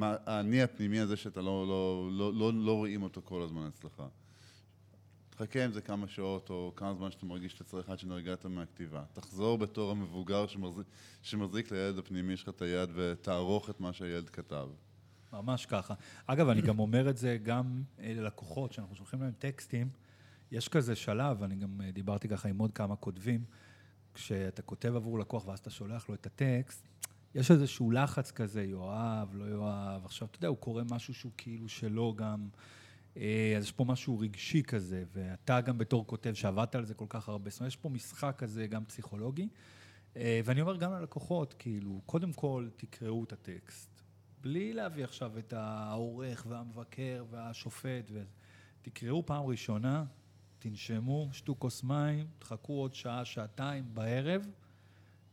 האני 0.00 0.62
הפנימי 0.62 1.00
הזה 1.00 1.16
שאתה 1.16 1.40
לא, 1.40 1.66
לא, 1.68 2.08
לא, 2.12 2.34
לא, 2.34 2.52
לא 2.54 2.72
רואים 2.72 3.02
אותו 3.02 3.22
כל 3.24 3.42
הזמן 3.42 3.66
אצלך. 3.66 4.02
תחכה 5.30 5.64
עם 5.64 5.72
זה 5.72 5.80
כמה 5.80 6.08
שעות 6.08 6.50
או 6.50 6.72
כמה 6.76 6.94
זמן 6.94 7.10
שאתה 7.10 7.26
מרגיש 7.26 7.52
שאתה 7.52 7.64
צריך 7.64 7.88
עד 7.90 7.98
שנרגעת 7.98 8.46
מהכתיבה. 8.46 9.02
תחזור 9.12 9.58
בתור 9.58 9.90
המבוגר 9.90 10.46
שמחזיק, 10.46 10.86
שמחזיק 11.22 11.72
לילד 11.72 11.98
הפנימי 11.98 12.36
שלך 12.36 12.48
את 12.48 12.62
היד 12.62 12.90
ותערוך 12.94 13.70
את 13.70 13.80
מה 13.80 13.92
שהילד 13.92 14.30
כתב. 14.30 14.68
ממש 15.32 15.66
ככה. 15.66 15.94
אגב, 16.26 16.48
אני 16.48 16.62
גם 16.62 16.78
אומר 16.78 17.10
את 17.10 17.16
זה 17.16 17.38
גם 17.42 17.82
ללקוחות, 17.98 18.72
שאנחנו 18.72 18.96
שולחים 18.96 19.22
להם 19.22 19.32
טקסטים, 19.38 19.88
יש 20.50 20.68
כזה 20.68 20.96
שלב, 20.96 21.42
אני 21.42 21.56
גם 21.56 21.80
אה, 21.80 21.90
דיברתי 21.90 22.28
ככה 22.28 22.48
עם 22.48 22.58
עוד 22.58 22.72
כמה 22.72 22.96
כותבים, 22.96 23.44
כשאתה 24.14 24.62
כותב 24.62 24.96
עבור 24.96 25.18
לקוח 25.18 25.46
ואז 25.46 25.58
אתה 25.58 25.70
שולח 25.70 26.08
לו 26.08 26.14
את 26.14 26.26
הטקסט, 26.26 26.88
יש 27.34 27.50
איזשהו 27.50 27.90
לחץ 27.90 28.30
כזה, 28.30 28.64
יואב, 28.64 29.34
לא 29.34 29.44
יואב. 29.44 30.04
עכשיו, 30.04 30.28
אתה 30.28 30.36
יודע, 30.36 30.48
הוא 30.48 30.56
קורא 30.56 30.82
משהו 30.90 31.14
שהוא 31.14 31.32
כאילו 31.36 31.68
שלו 31.68 32.14
גם, 32.16 32.48
אה, 33.16 33.54
אז 33.56 33.64
יש 33.64 33.72
פה 33.72 33.84
משהו 33.84 34.18
רגשי 34.18 34.62
כזה, 34.62 35.04
ואתה 35.12 35.60
גם 35.60 35.78
בתור 35.78 36.06
כותב 36.06 36.34
שעבדת 36.34 36.74
על 36.74 36.84
זה 36.84 36.94
כל 36.94 37.06
כך 37.08 37.28
הרבה, 37.28 37.50
זאת 37.50 37.60
אומרת, 37.60 37.72
יש 37.72 37.76
פה 37.76 37.88
משחק 37.88 38.34
כזה 38.38 38.66
גם 38.66 38.84
פסיכולוגי. 38.84 39.48
אה, 40.16 40.40
ואני 40.44 40.60
אומר 40.60 40.76
גם 40.76 40.92
ללקוחות, 40.92 41.54
כאילו, 41.58 42.00
קודם 42.06 42.32
כל 42.32 42.68
תקראו 42.76 43.24
את 43.24 43.32
הטקסט. 43.32 44.02
בלי 44.40 44.72
להביא 44.72 45.04
עכשיו 45.04 45.38
את 45.38 45.52
העורך 45.52 46.46
והמבקר 46.48 47.24
והשופט. 47.30 48.10
ו... 48.12 48.22
תקראו 48.90 49.26
פעם 49.26 49.44
ראשונה, 49.44 50.04
תנשמו, 50.68 51.28
שתו 51.32 51.54
כוס 51.58 51.82
מים, 51.82 52.26
תחכו 52.38 52.72
עוד 52.72 52.94
שעה, 52.94 53.24
שעתיים 53.24 53.94
בערב, 53.94 54.48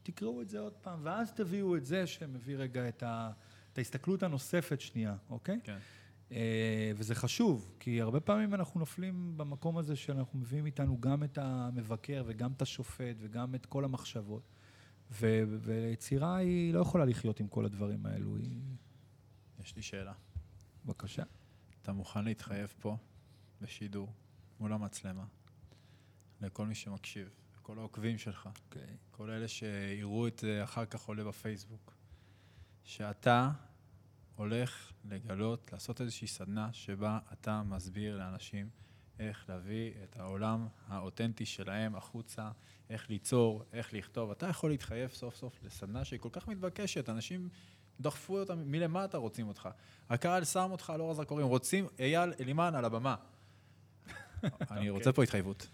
תקראו 0.04 0.41
את 0.41 0.50
זה 0.50 0.60
עוד 0.60 0.74
פעם, 0.74 1.00
ואז 1.04 1.34
תביאו 1.34 1.76
את 1.76 1.86
זה 1.86 2.08
שמביא 2.08 2.58
רגע 2.58 2.89
את, 2.89 3.04
ה... 3.04 3.32
את 3.74 3.78
ההסתכלות 3.78 4.24
הנוספת 4.24 4.82
שנייה, 4.82 5.15
אוקיי? 5.30 5.60
כן. 5.63 5.78
אה, 6.32 6.91
וזה 6.96 7.15
חשוב, 7.15 7.74
כי 7.80 8.02
הרבה 8.02 8.19
פעמים 8.19 8.54
אנחנו 8.54 8.80
נופלים 8.80 9.38
במקום 9.38 9.78
הזה 9.78 9.96
שאנחנו 9.96 10.39
מביאים 10.39 10.65
איתנו 10.65 11.02
גם 11.02 11.24
את 11.24 11.38
המבקר 11.38 12.24
וגם 12.26 12.52
את 12.52 12.62
השופט 12.62 13.15
וגם 13.19 13.56
את 13.56 13.65
כל 13.65 13.86
המחשבות. 13.86 14.50
ו- 15.12 15.43
ויצירה 15.60 16.36
היא 16.36 16.74
לא 16.74 16.80
יכולה 16.80 17.06
לחיות 17.06 17.39
עם 17.39 17.48
כל 17.48 17.65
הדברים 17.65 18.06
האלו, 18.06 18.38
היא... 18.38 18.62
יש 19.63 19.76
לי 19.76 19.82
שאלה. 19.82 20.13
בבקשה. 20.86 21.24
אתה 21.82 21.93
מוכן 21.93 22.26
להתחייב 22.26 22.74
פה, 22.80 22.98
בשידור, 23.62 24.10
מול 24.63 24.73
המצלמה, 24.73 25.23
לכל 26.41 26.65
מי 26.65 26.76
שמקשיב, 26.76 27.30
לכל 27.58 27.80
העוקבים 27.80 28.17
שלך, 28.17 28.49
אוקיי. 28.65 28.97
כל 29.12 29.30
אלה 29.30 29.47
שיראו 29.47 30.28
את 30.28 30.39
זה 30.39 30.63
אחר 30.63 30.86
כך 30.86 31.06
עולה 31.06 31.23
בפייסבוק, 31.23 31.93
שאתה 32.84 33.52
הולך 34.36 34.91
לגלות, 35.06 35.73
לעשות 35.73 36.02
איזושהי 36.02 36.28
סדנה 36.28 36.73
שבה 36.73 37.19
אתה 37.34 37.63
מסביר 37.63 38.17
לאנשים 38.17 38.69
איך 39.19 39.45
להביא 39.49 39.91
את 40.04 40.17
העולם 40.17 40.67
האותנטי 40.88 41.45
שלהם 41.45 41.95
החוצה, 41.95 42.52
איך 42.89 43.10
ליצור, 43.10 43.63
איך 43.73 43.93
לכתוב. 43.93 44.32
אתה 44.32 44.47
יכול 44.47 44.69
להתחייב 44.69 45.10
סוף 45.10 45.36
סוף 45.36 45.63
לסדנה 45.63 46.06
שהיא 46.06 46.19
כל 46.19 46.30
כך 46.32 46.47
מתבקשת, 46.47 47.10
אנשים 47.10 47.49
דחפו 47.99 48.39
אותה 48.39 48.56
מלמטה 48.56 49.17
רוצים 49.17 49.47
אותך. 49.47 49.69
הקהל 50.10 50.43
שם 50.43 50.67
אותך 50.71 50.89
על 50.89 51.02
אור 51.02 51.12
הזרקורים, 51.12 51.47
רוצים 51.47 51.88
אייל 51.99 52.34
אלימן 52.39 52.76
על 52.76 52.86
הבמה. 52.86 53.15
אני 54.71 54.89
רוצה 54.89 55.12
פה 55.12 55.23
התחייבות. 55.23 55.67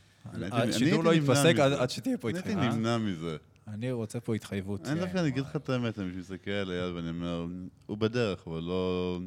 השידור 0.52 1.04
לא 1.04 1.14
יתפסק 1.14 1.56
עד 1.60 1.90
שתהיה 1.90 2.18
פה 2.18 2.30
אני 2.30 2.38
הייתי 2.38 2.52
התחייבות. 2.52 2.76
נמנע 2.78 2.98
מזה. 2.98 3.38
אני 3.68 3.92
רוצה 3.92 4.20
פה 4.20 4.36
התחייבות. 4.36 4.88
אני 4.88 5.00
דווקא 5.00 5.28
אגיד 5.28 5.44
לך 5.44 5.56
את 5.56 5.70
האמת, 5.70 6.00
אני 6.00 6.12
מסתכל 6.18 6.52
על 6.52 6.72
אייל 6.72 6.92
ואני 6.96 7.10
אומר, 7.10 7.46
הוא 7.86 7.98
בדרך, 7.98 8.48
אבל 8.48 8.60
לא... 8.64 9.20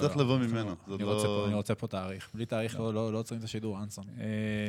צריך 0.00 0.16
לבוא 0.16 0.38
לא, 0.38 0.46
ממנו, 0.46 0.76
לא. 0.88 0.94
אני 0.96 1.04
לא- 1.04 1.14
רוצה 1.14 1.26
פה- 1.26 1.44
אני 1.46 1.54
רוצה 1.54 1.74
פה 1.74 1.86
תאריך. 1.86 2.28
בלי 2.34 2.46
תאריך 2.46 2.80
לא- 2.80 3.10
עוצרים 3.14 3.38
את 3.40 3.44
השידור, 3.44 3.82
אנסון. 3.82 4.04
אה, 4.20 4.24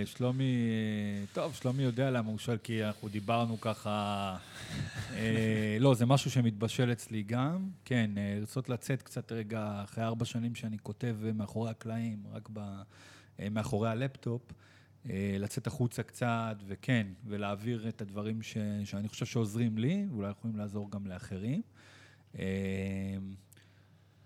שלומי, 0.06 0.44
אה, 0.44 1.26
טוב, 1.34 1.54
שלומי 1.56 1.84
יודע 1.84 2.12
למה 2.12 2.30
הוא 2.30 2.38
שואל, 2.40 2.58
כי 2.58 2.84
אנחנו 2.86 3.10
דיברנו 3.10 3.62
ככה... 3.62 4.38
אה, 5.16 5.78
לא, 5.80 5.94
זה 5.94 6.06
משהו 6.06 6.32
שמתבשל 6.32 6.92
אצלי 6.92 7.24
גם. 7.24 7.70
כן, 7.86 8.12
לרצות 8.40 8.70
לצאת 8.70 9.02
קצת 9.02 9.32
רגע, 9.32 9.82
אחרי 9.84 10.04
ארבע 10.04 10.26
שנים 10.26 10.56
שאני 10.56 10.78
כותב 10.84 11.16
מאחורי 11.36 11.70
הקלעים, 11.70 12.18
רק 12.34 12.50
ב, 12.54 12.60
מאחורי 13.52 13.90
הלפטופ, 13.90 14.42
אה, 15.10 15.36
לצאת 15.40 15.68
החוצה 15.68 16.04
קצת, 16.04 16.56
וכן, 16.68 17.08
ולהעביר 17.26 17.90
את 17.90 18.02
הדברים 18.02 18.42
ש, 18.42 18.58
שאני 18.84 19.08
חושב 19.08 19.26
שעוזרים 19.26 19.78
לי, 19.78 20.06
ואולי 20.12 20.30
יכולים 20.30 20.58
לעזור 20.58 20.92
גם 20.92 21.08
לאחרים. 21.08 21.62
אה, 22.40 22.44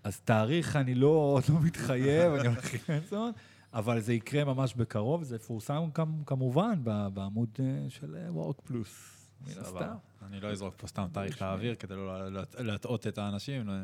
אז 0.04 0.20
תאריך 0.20 0.76
אני 0.76 0.94
לא, 0.94 1.06
עוד 1.08 1.42
לא 1.54 1.60
מתחייב, 1.62 2.32
אני 2.32 2.48
הולך 2.48 2.74
לבנזון, 2.74 3.32
אבל 3.74 4.00
זה 4.00 4.12
יקרה 4.14 4.44
ממש 4.44 4.74
בקרוב, 4.74 5.22
זה 5.24 5.36
יפורסם 5.36 5.88
כמ- 5.94 6.24
כמובן 6.26 6.80
ב- 6.84 7.08
בעמוד 7.14 7.48
אה, 7.60 7.90
של 7.90 8.16
אה, 8.16 8.32
וורק 8.32 8.60
פלוס, 8.64 9.10
מן 9.40 9.48
הסתם. 9.50 9.64
סבבה. 9.64 9.94
אני 10.22 10.40
לא 10.40 10.48
אזרוק 10.50 10.74
פה 10.76 10.86
סתם 10.86 11.06
תאריך 11.12 11.42
לאוויר 11.42 11.74
כדי 11.74 11.94
לא 11.94 12.28
להט- 12.32 12.54
להטעות 12.60 13.06
את 13.06 13.18
האנשים, 13.18 13.70
אה, 13.70 13.74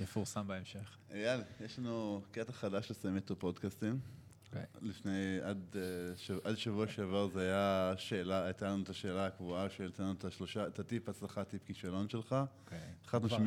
יפורסם 0.00 0.46
בהמשך. 0.46 0.96
אייל, 1.10 1.40
יש 1.64 1.78
לנו 1.78 2.22
קטע 2.30 2.52
חדש 2.52 2.90
לסיים 2.90 3.16
איתו 3.16 3.36
פודקאסטים. 3.38 3.98
אוקיי. 4.48 4.62
לפני, 4.82 5.12
עד, 5.42 5.58
אה, 5.76 5.80
שב- 6.16 6.38
עד 6.44 6.54
שבוע 6.58 6.86
שעבר 6.88 7.28
זה 7.28 7.40
היה 7.42 7.94
שאלה, 7.98 8.44
הייתה 8.44 8.66
לנו 8.68 8.82
את 8.82 8.88
השאלה 8.88 9.26
הקבועה 9.26 9.70
שהעלתה 9.70 10.02
לנו 10.02 10.12
את 10.12 10.24
השלושה, 10.24 10.66
את 10.66 10.78
הטיפ 10.78 11.08
הצלחה, 11.08 11.44
טיפ 11.44 11.64
כישלון 11.66 12.08
שלך. 12.08 12.36
אוקיי. 12.64 12.78
החלטנו 13.04 13.28
כבר 13.28 13.38
שמ- 13.38 13.42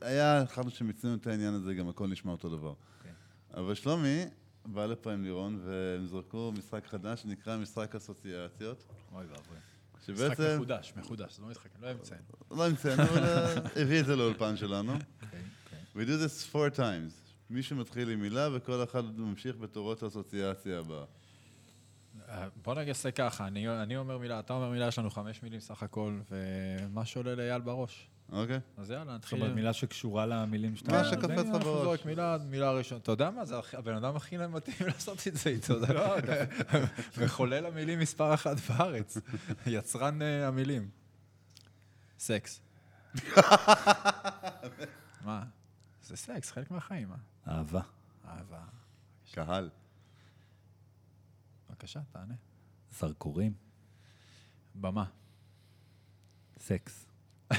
היה. 0.00 0.40
החלטנו 0.42 0.70
שמיצינו 0.70 1.14
את 1.14 1.26
העניין 1.26 1.54
הזה, 1.54 1.74
גם 1.74 1.88
הכל 1.88 2.08
נשמע 2.08 2.32
אותו 2.32 2.48
דבר. 2.48 2.74
אוקיי. 2.98 3.12
אבל 3.54 3.74
שלומי 3.74 4.24
בא 4.66 4.86
לפה 4.86 5.12
עם 5.12 5.24
לירון, 5.24 5.60
והם 5.64 6.06
זרקו 6.06 6.52
משחק 6.58 6.86
חדש 6.86 7.22
שנקרא 7.22 7.56
משחק 7.56 7.94
אסוציאציות. 7.94 8.84
אוי 9.12 9.24
ואבוי. 9.26 9.56
משחק 9.98 10.06
שבעצם, 10.16 10.54
מחודש, 10.56 10.92
מחודש, 10.96 11.36
זה 11.36 11.42
לא 11.42 11.48
משחק, 11.48 11.68
לא 11.80 11.92
אמצעים. 11.92 12.20
לא 12.50 12.66
המצאנו, 12.66 13.02
אבל 13.02 13.24
אה, 13.24 13.54
הביא 13.82 14.00
את 14.00 14.06
זה 14.06 14.16
לאולפן 14.16 14.56
שלנו. 14.56 14.92
אוקיי, 14.92 15.40
אוקיי. 15.94 16.04
We 16.04 16.08
do 16.08 16.22
this 16.26 16.54
four 16.54 16.76
times. 16.76 17.21
מישהו 17.52 17.76
מתחיל 17.76 18.10
עם 18.10 18.20
מילה 18.20 18.48
וכל 18.52 18.84
אחד 18.84 19.20
ממשיך 19.20 19.56
בתורות 19.56 20.02
האסוציאציה 20.02 20.78
הבאה. 20.78 21.04
אה, 22.28 22.48
בוא 22.64 22.74
נעשה 22.74 23.10
ככה, 23.10 23.46
אני 23.46 23.68
אני 23.68 23.96
אומר 23.96 24.18
מילה, 24.18 24.40
אתה 24.40 24.52
אומר 24.52 24.70
מילה, 24.70 24.86
יש 24.88 24.98
לנו 24.98 25.10
חמש 25.10 25.42
מילים 25.42 25.60
סך 25.60 25.82
הכל, 25.82 26.18
ומה 26.30 27.04
שעולה 27.04 27.34
לאייל 27.34 27.60
בראש. 27.60 28.08
אוקיי? 28.32 28.60
אז 28.76 28.90
יאללה, 28.90 29.04
זאת 29.04 29.14
נתחיל. 29.14 29.40
אומרת, 29.40 29.54
מילה 29.54 29.72
שקשורה 29.72 30.26
למילים 30.26 30.76
שאתה... 30.76 30.92
מה 30.92 31.04
שקפץ 31.04 31.46
לך 31.46 31.64
בראש. 31.64 31.82
זורק 31.82 32.04
מילה, 32.04 32.36
מילה 32.50 32.72
ראשונה. 32.72 33.00
אתה 33.00 33.12
יודע 33.12 33.30
מה, 33.30 33.44
זה 33.44 33.54
הבן 33.72 33.94
אדם 33.94 34.16
הכי 34.16 34.36
מתאים 34.36 34.76
לעשות 34.88 35.28
את 35.28 35.36
זה 35.36 35.50
איתו. 35.50 35.80
זה 35.80 35.92
לא... 35.92 36.16
וחולל 37.18 37.66
המילים 37.66 37.98
מספר 37.98 38.34
אחת 38.34 38.56
בארץ. 38.60 39.18
יצרן 39.66 40.22
אה, 40.22 40.48
המילים. 40.48 40.88
סקס. 42.18 42.60
מה? 45.24 45.42
זה 46.02 46.16
סקס, 46.16 46.50
חלק 46.50 46.70
מהחיים, 46.70 47.08
מה? 47.08 47.16
אהבה. 47.48 47.80
אהבה. 48.28 48.64
קהל. 49.32 49.70
בבקשה, 51.68 52.00
תענה. 52.12 52.34
זרקורים. 52.90 53.54
במה. 54.74 55.04
סקס. 56.58 57.06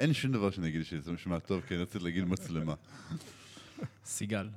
אין 0.00 0.12
שום 0.12 0.32
דבר 0.32 0.50
שאני 0.50 0.68
אגיד 0.68 0.82
שזה 0.82 1.12
נשמע 1.12 1.38
טוב, 1.38 1.62
כי 1.68 1.74
אני 1.74 1.82
רציתי 1.82 2.04
להגיד 2.04 2.24
מצלמה. 2.24 2.74
סיגל. 4.04 4.50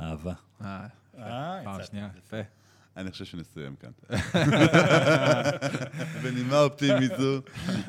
אהבה. 0.00 0.32
אה, 0.60 0.86
אה, 1.18 1.60
פעם. 1.64 1.82
שנייה, 1.84 2.08
יפה. 2.18 2.36
אני 2.96 3.10
חושב 3.10 3.24
שנסיים 3.24 3.74
כאן. 3.76 3.90
בנימה 6.22 6.60
אופטימית 6.60 7.12
זו, 7.18 7.40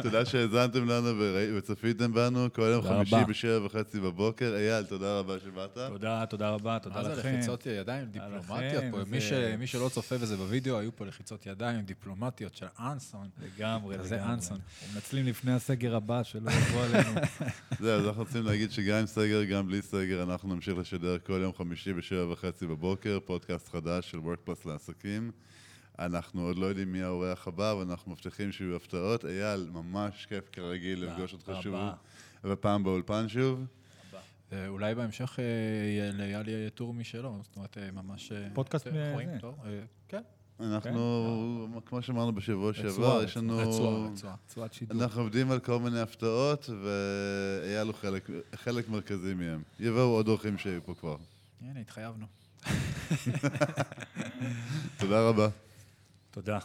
תודה 0.03 0.26
שהאזנתם 0.26 0.89
לנו 0.89 1.10
וצפיתם 1.58 2.14
בנו 2.14 2.47
כל 2.53 2.62
יום 2.62 2.82
חמישי. 2.84 3.16
בשבע 3.30 3.66
וחצי 3.66 3.99
בבוקר. 3.99 4.55
אייל, 4.55 4.84
תודה 4.84 5.20
רבה 5.20 5.34
שבאת. 5.45 5.74
תודה, 5.89 6.26
תודה 6.30 6.49
רבה, 6.49 6.78
תודה 6.82 6.95
מה 6.95 7.03
זה 7.03 7.10
לכם. 7.20 7.34
לחיצות 7.36 7.66
ידיים 7.66 8.05
דיפלומטיות 8.05 8.74
לכם, 8.84 8.91
פה? 8.91 9.03
זה- 9.03 9.12
מי 9.12 9.22
ש- 9.22 9.32
מי 9.60 9.68
שלא 9.68 9.89
צופה 9.93 10.18
בזה 10.18 10.38
בווידאו, 10.38 10.80
היו 10.80 10.95
פה 10.95 11.05
לחיצות 11.05 11.45
ידיים 11.45 11.82
דיפלומטיות 11.82 12.55
של 12.55 12.66
אנסון. 12.80 13.28
לגמרי, 13.43 13.97
לגמרי. 13.97 14.20
אנסון. 14.34 14.58
מנצלים 14.93 15.26
לפני 15.28 15.53
הסגר 15.53 15.95
הבא, 15.95 16.24
שלא 16.24 16.51
יבוא 16.51 16.84
עלינו. 16.84 17.10
זהו, 17.82 17.99
אז 17.99 18.08
אנחנו 18.08 18.22
רוצים 18.24 18.43
להגיד 18.45 18.72
שגם 18.72 18.97
עם 18.97 19.05
סגר, 19.05 19.43
גם 19.43 19.68
בלי 19.68 19.82
סגר, 19.82 20.24
אנחנו 20.24 20.55
נמשיך 20.55 20.78
לשדר 20.78 21.18
כל 21.26 21.39
יום 21.43 21.53
חמישי 21.53 21.93
בשבע 21.93 22.32
וחצי 22.32 22.68
בבוקר, 22.68 23.20
פודקאסט 23.26 23.70
חדש 23.72 24.12
של 24.12 24.20
וורקפלס 24.20 24.66
לעסקים. 24.66 24.96
אנחנו 25.99 26.41
עוד 26.41 26.57
לא 26.57 26.65
יודעים 26.65 26.91
מי 26.91 27.01
האורח 27.01 27.47
הבא, 27.47 27.71
אבל 27.71 27.81
אנחנו 27.89 28.11
מבטיחים 28.11 28.51
שיהיו 28.51 28.75
הפתעות. 28.75 29.25
אייל, 29.25 29.69
ממש 29.73 30.25
כיף 30.25 30.49
כרגיל 30.51 31.05
לפגוש 31.05 31.33
אותך 31.33 31.51
שוב. 31.61 31.75
ופעם 32.43 32.83
באולפן 32.83 33.29
שוב. 33.29 33.63
אולי 34.67 34.95
בהמשך 34.95 35.39
אה, 35.39 35.43
יהיה- 35.85 36.11
לאייל 36.11 36.47
יהיה 36.49 36.69
טור 36.69 36.93
משלו, 36.93 37.39
זאת 37.43 37.55
אומרת, 37.55 37.77
אה, 37.77 37.91
ממש... 37.91 38.31
אה, 38.31 38.47
פודקאסט 38.53 38.87
מ-? 38.87 38.95
אה, 38.95 39.79
כן. 40.07 40.21
אנחנו, 40.59 41.81
כמו 41.85 42.01
שאמרנו 42.01 42.35
בשבוע 42.35 42.73
שעבר, 42.73 43.23
יש 43.23 43.37
לנו... 43.37 43.57
רצועה, 43.57 44.11
רצועה. 44.11 44.35
צורת 44.47 44.73
שידור. 44.73 45.01
אנחנו 45.03 45.21
עובדים 45.21 45.51
על 45.51 45.59
כל 45.59 45.79
מיני 45.79 45.99
הפתעות, 45.99 46.69
ואייל 46.83 47.87
הוא 47.87 47.95
חלק, 47.95 48.29
חלק 48.55 48.89
מרכזי 48.89 49.33
מהם. 49.33 49.61
יבואו 49.79 50.03
עוד 50.05 50.27
אורחים 50.27 50.57
שהיו 50.57 50.81
פה 50.85 50.93
כבר. 50.99 51.17
הנה, 51.61 51.79
התחייבנו. 51.79 52.25
תודה 54.97 55.30
רבה. 55.30 55.47
תודה. 56.32 56.60